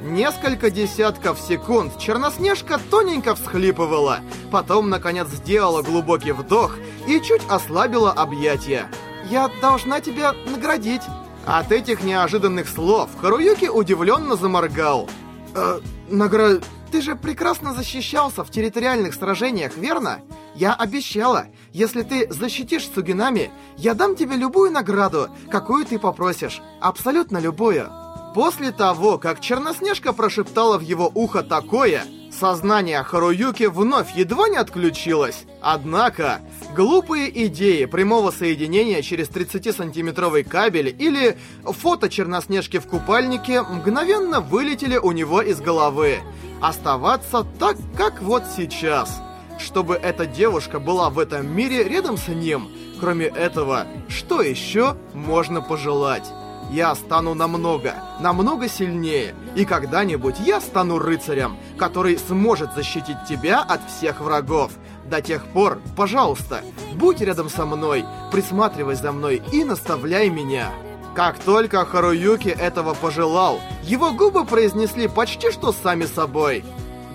Несколько 0.02 0.70
десятков 0.70 1.38
секунд 1.38 1.98
Черноснежка 1.98 2.80
тоненько 2.90 3.34
всхлипывала, 3.34 4.20
потом, 4.50 4.88
наконец, 4.88 5.28
сделала 5.28 5.82
глубокий 5.82 6.32
вдох 6.32 6.78
и 7.06 7.20
чуть 7.20 7.42
ослабила 7.50 8.10
объятия. 8.10 8.88
«Я 9.28 9.50
должна 9.60 10.00
тебя 10.00 10.32
наградить!» 10.50 11.02
От 11.44 11.70
этих 11.70 12.02
неожиданных 12.02 12.68
слов 12.68 13.10
Харуюки 13.20 13.66
удивленно 13.66 14.36
заморгал. 14.36 15.10
«Э, 15.54 15.80
наград... 16.08 16.64
Ты 16.90 17.02
же 17.02 17.14
прекрасно 17.14 17.74
защищался 17.74 18.42
в 18.42 18.50
территориальных 18.50 19.14
сражениях, 19.14 19.76
верно? 19.76 20.22
Я 20.54 20.72
обещала, 20.74 21.46
если 21.72 22.02
ты 22.02 22.26
защитишь 22.32 22.88
Сугинами, 22.88 23.50
я 23.76 23.94
дам 23.94 24.16
тебе 24.16 24.36
любую 24.36 24.72
награду, 24.72 25.28
какую 25.50 25.84
ты 25.84 25.98
попросишь. 25.98 26.60
Абсолютно 26.80 27.38
любую. 27.38 27.99
После 28.34 28.70
того, 28.70 29.18
как 29.18 29.40
Черноснежка 29.40 30.12
прошептала 30.12 30.78
в 30.78 30.82
его 30.82 31.10
ухо 31.14 31.42
такое, 31.42 32.04
сознание 32.30 33.02
Харуюки 33.02 33.64
вновь 33.64 34.14
едва 34.14 34.48
не 34.48 34.56
отключилось. 34.56 35.46
Однако, 35.60 36.40
глупые 36.76 37.46
идеи 37.46 37.86
прямого 37.86 38.30
соединения 38.30 39.02
через 39.02 39.30
30-сантиметровый 39.30 40.44
кабель 40.44 40.94
или 40.96 41.36
фото 41.64 42.08
Черноснежки 42.08 42.78
в 42.78 42.86
купальнике 42.86 43.62
мгновенно 43.62 44.40
вылетели 44.40 44.96
у 44.96 45.10
него 45.10 45.42
из 45.42 45.60
головы. 45.60 46.20
Оставаться 46.62 47.44
так, 47.58 47.76
как 47.96 48.22
вот 48.22 48.44
сейчас. 48.56 49.20
Чтобы 49.58 49.96
эта 49.96 50.26
девушка 50.26 50.78
была 50.78 51.10
в 51.10 51.18
этом 51.18 51.48
мире 51.48 51.82
рядом 51.82 52.16
с 52.16 52.28
ним. 52.28 52.70
Кроме 53.00 53.26
этого, 53.26 53.86
что 54.08 54.40
еще 54.40 54.96
можно 55.14 55.60
пожелать? 55.60 56.30
Я 56.70 56.94
стану 56.94 57.34
намного, 57.34 57.94
намного 58.20 58.68
сильнее, 58.68 59.34
и 59.56 59.64
когда-нибудь 59.64 60.36
я 60.38 60.60
стану 60.60 60.98
рыцарем, 60.98 61.56
который 61.76 62.16
сможет 62.18 62.74
защитить 62.74 63.24
тебя 63.28 63.60
от 63.60 63.80
всех 63.90 64.20
врагов. 64.20 64.72
До 65.04 65.20
тех 65.20 65.44
пор, 65.46 65.80
пожалуйста, 65.96 66.62
будь 66.94 67.20
рядом 67.20 67.48
со 67.48 67.66
мной, 67.66 68.04
присматривай 68.30 68.94
за 68.94 69.10
мной 69.10 69.42
и 69.52 69.64
наставляй 69.64 70.30
меня. 70.30 70.70
Как 71.16 71.38
только 71.40 71.84
Харуюки 71.84 72.48
этого 72.48 72.94
пожелал, 72.94 73.60
его 73.82 74.12
губы 74.12 74.44
произнесли 74.44 75.08
почти 75.08 75.50
что 75.50 75.72
сами 75.72 76.04
собой. 76.04 76.64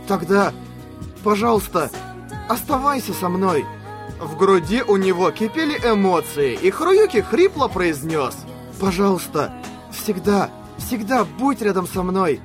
Тогда, 0.07 0.51
пожалуйста, 1.23 1.89
оставайся 2.49 3.13
со 3.13 3.29
мной. 3.29 3.65
В 4.19 4.37
груди 4.37 4.81
у 4.81 4.97
него 4.97 5.31
кипели 5.31 5.77
эмоции, 5.77 6.53
и 6.61 6.69
Харуюки 6.69 7.21
хрипло 7.21 7.69
произнес– 7.69 8.35
Пожалуйста, 8.79 9.53
всегда, 9.91 10.49
всегда 10.77 11.23
будь 11.23 11.61
рядом 11.61 11.87
со 11.87 12.03
мной. 12.03 12.41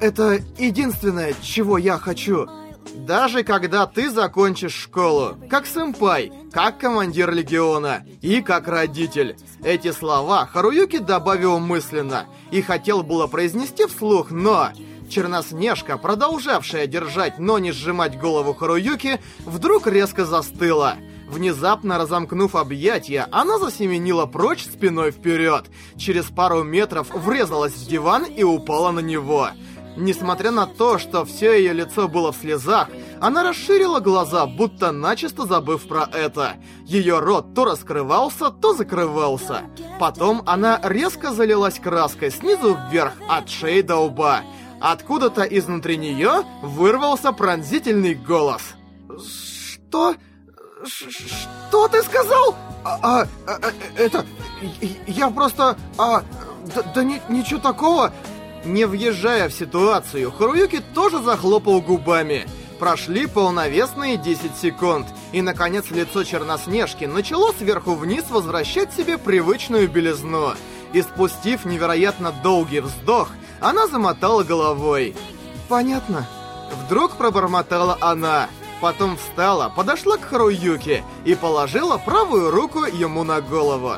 Это 0.00 0.40
единственное, 0.58 1.34
чего 1.40 1.78
я 1.78 1.98
хочу. 1.98 2.48
Даже 2.94 3.42
когда 3.42 3.86
ты 3.86 4.10
закончишь 4.10 4.74
школу, 4.74 5.36
как 5.48 5.66
сэмпай, 5.66 6.32
как 6.52 6.78
командир 6.78 7.32
легиона 7.32 8.04
и 8.20 8.42
как 8.42 8.68
родитель. 8.68 9.36
Эти 9.64 9.92
слова 9.92 10.46
Харуюки 10.46 10.98
добавил 10.98 11.58
мысленно 11.58 12.26
и 12.50 12.60
хотел 12.60 13.02
было 13.02 13.26
произнести 13.26 13.86
вслух, 13.86 14.30
но... 14.30 14.70
Черноснежка, 15.08 15.98
продолжавшая 15.98 16.86
держать, 16.86 17.38
но 17.38 17.58
не 17.58 17.70
сжимать 17.70 18.18
голову 18.18 18.54
Харуюки, 18.54 19.20
вдруг 19.44 19.86
резко 19.86 20.24
застыла. 20.24 20.96
Внезапно 21.32 21.96
разомкнув 21.96 22.54
объятия, 22.54 23.26
она 23.32 23.58
засеменила 23.58 24.26
прочь 24.26 24.64
спиной 24.64 25.12
вперед. 25.12 25.64
Через 25.96 26.26
пару 26.26 26.62
метров 26.62 27.08
врезалась 27.08 27.72
в 27.72 27.88
диван 27.88 28.24
и 28.24 28.42
упала 28.42 28.90
на 28.90 29.00
него. 29.00 29.48
Несмотря 29.96 30.50
на 30.50 30.66
то, 30.66 30.98
что 30.98 31.24
все 31.24 31.56
ее 31.56 31.72
лицо 31.72 32.06
было 32.06 32.32
в 32.32 32.36
слезах, 32.36 32.88
она 33.18 33.42
расширила 33.42 34.00
глаза, 34.00 34.44
будто 34.44 34.92
начисто 34.92 35.46
забыв 35.46 35.88
про 35.88 36.06
это. 36.12 36.56
Ее 36.84 37.18
рот 37.18 37.54
то 37.54 37.64
раскрывался, 37.64 38.50
то 38.50 38.74
закрывался. 38.74 39.62
Потом 39.98 40.42
она 40.44 40.78
резко 40.82 41.32
залилась 41.32 41.78
краской 41.78 42.30
снизу 42.30 42.76
вверх, 42.90 43.14
от 43.26 43.48
шеи 43.48 43.80
до 43.80 43.96
лба. 44.00 44.42
Откуда-то 44.82 45.44
изнутри 45.44 45.96
нее 45.96 46.42
вырвался 46.60 47.32
пронзительный 47.32 48.14
голос. 48.14 48.74
«Что? 49.16 50.14
Что 50.84 51.88
ты 51.88 52.02
сказал? 52.02 52.56
А, 52.84 52.98
а, 53.02 53.26
а 53.46 53.72
это... 53.96 54.26
Я 55.06 55.30
просто... 55.30 55.76
А, 55.98 56.22
да, 56.74 56.82
да 56.94 57.04
ни, 57.04 57.20
ничего 57.28 57.60
такого. 57.60 58.12
Не 58.64 58.86
въезжая 58.86 59.48
в 59.48 59.52
ситуацию, 59.52 60.30
Харуюки 60.32 60.82
тоже 60.94 61.22
захлопал 61.22 61.80
губами. 61.80 62.46
Прошли 62.78 63.26
полновесные 63.26 64.16
10 64.16 64.56
секунд, 64.56 65.06
и, 65.32 65.40
наконец, 65.40 65.90
лицо 65.90 66.24
Черноснежки 66.24 67.04
начало 67.04 67.52
сверху 67.52 67.94
вниз 67.94 68.24
возвращать 68.30 68.92
себе 68.92 69.18
привычную 69.18 69.88
белизну. 69.88 70.54
И 70.92 71.02
спустив 71.02 71.64
невероятно 71.64 72.32
долгий 72.42 72.80
вздох, 72.80 73.30
она 73.60 73.86
замотала 73.86 74.42
головой. 74.42 75.14
«Понятно». 75.68 76.26
Вдруг 76.84 77.16
пробормотала 77.16 77.98
она, 78.00 78.48
потом 78.82 79.16
встала, 79.16 79.68
подошла 79.68 80.16
к 80.16 80.24
Харуюке 80.24 81.04
и 81.24 81.36
положила 81.36 81.98
правую 81.98 82.50
руку 82.50 82.84
ему 82.84 83.22
на 83.22 83.40
голову. 83.40 83.92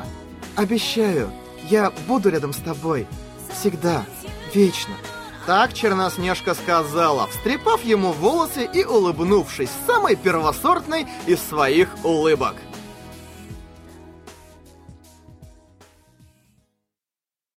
«Обещаю, 0.55 1.31
я 1.69 1.91
буду 2.07 2.29
рядом 2.29 2.53
с 2.53 2.57
тобой. 2.57 3.07
Всегда. 3.51 4.05
Вечно. 4.53 4.93
Так 5.47 5.73
Черноснежка 5.73 6.53
сказала, 6.53 7.27
встрепав 7.27 7.83
ему 7.83 8.11
волосы 8.11 8.69
и 8.71 8.85
улыбнувшись 8.85 9.71
самой 9.87 10.15
первосортной 10.15 11.07
из 11.25 11.39
своих 11.41 11.89
улыбок. 12.03 12.55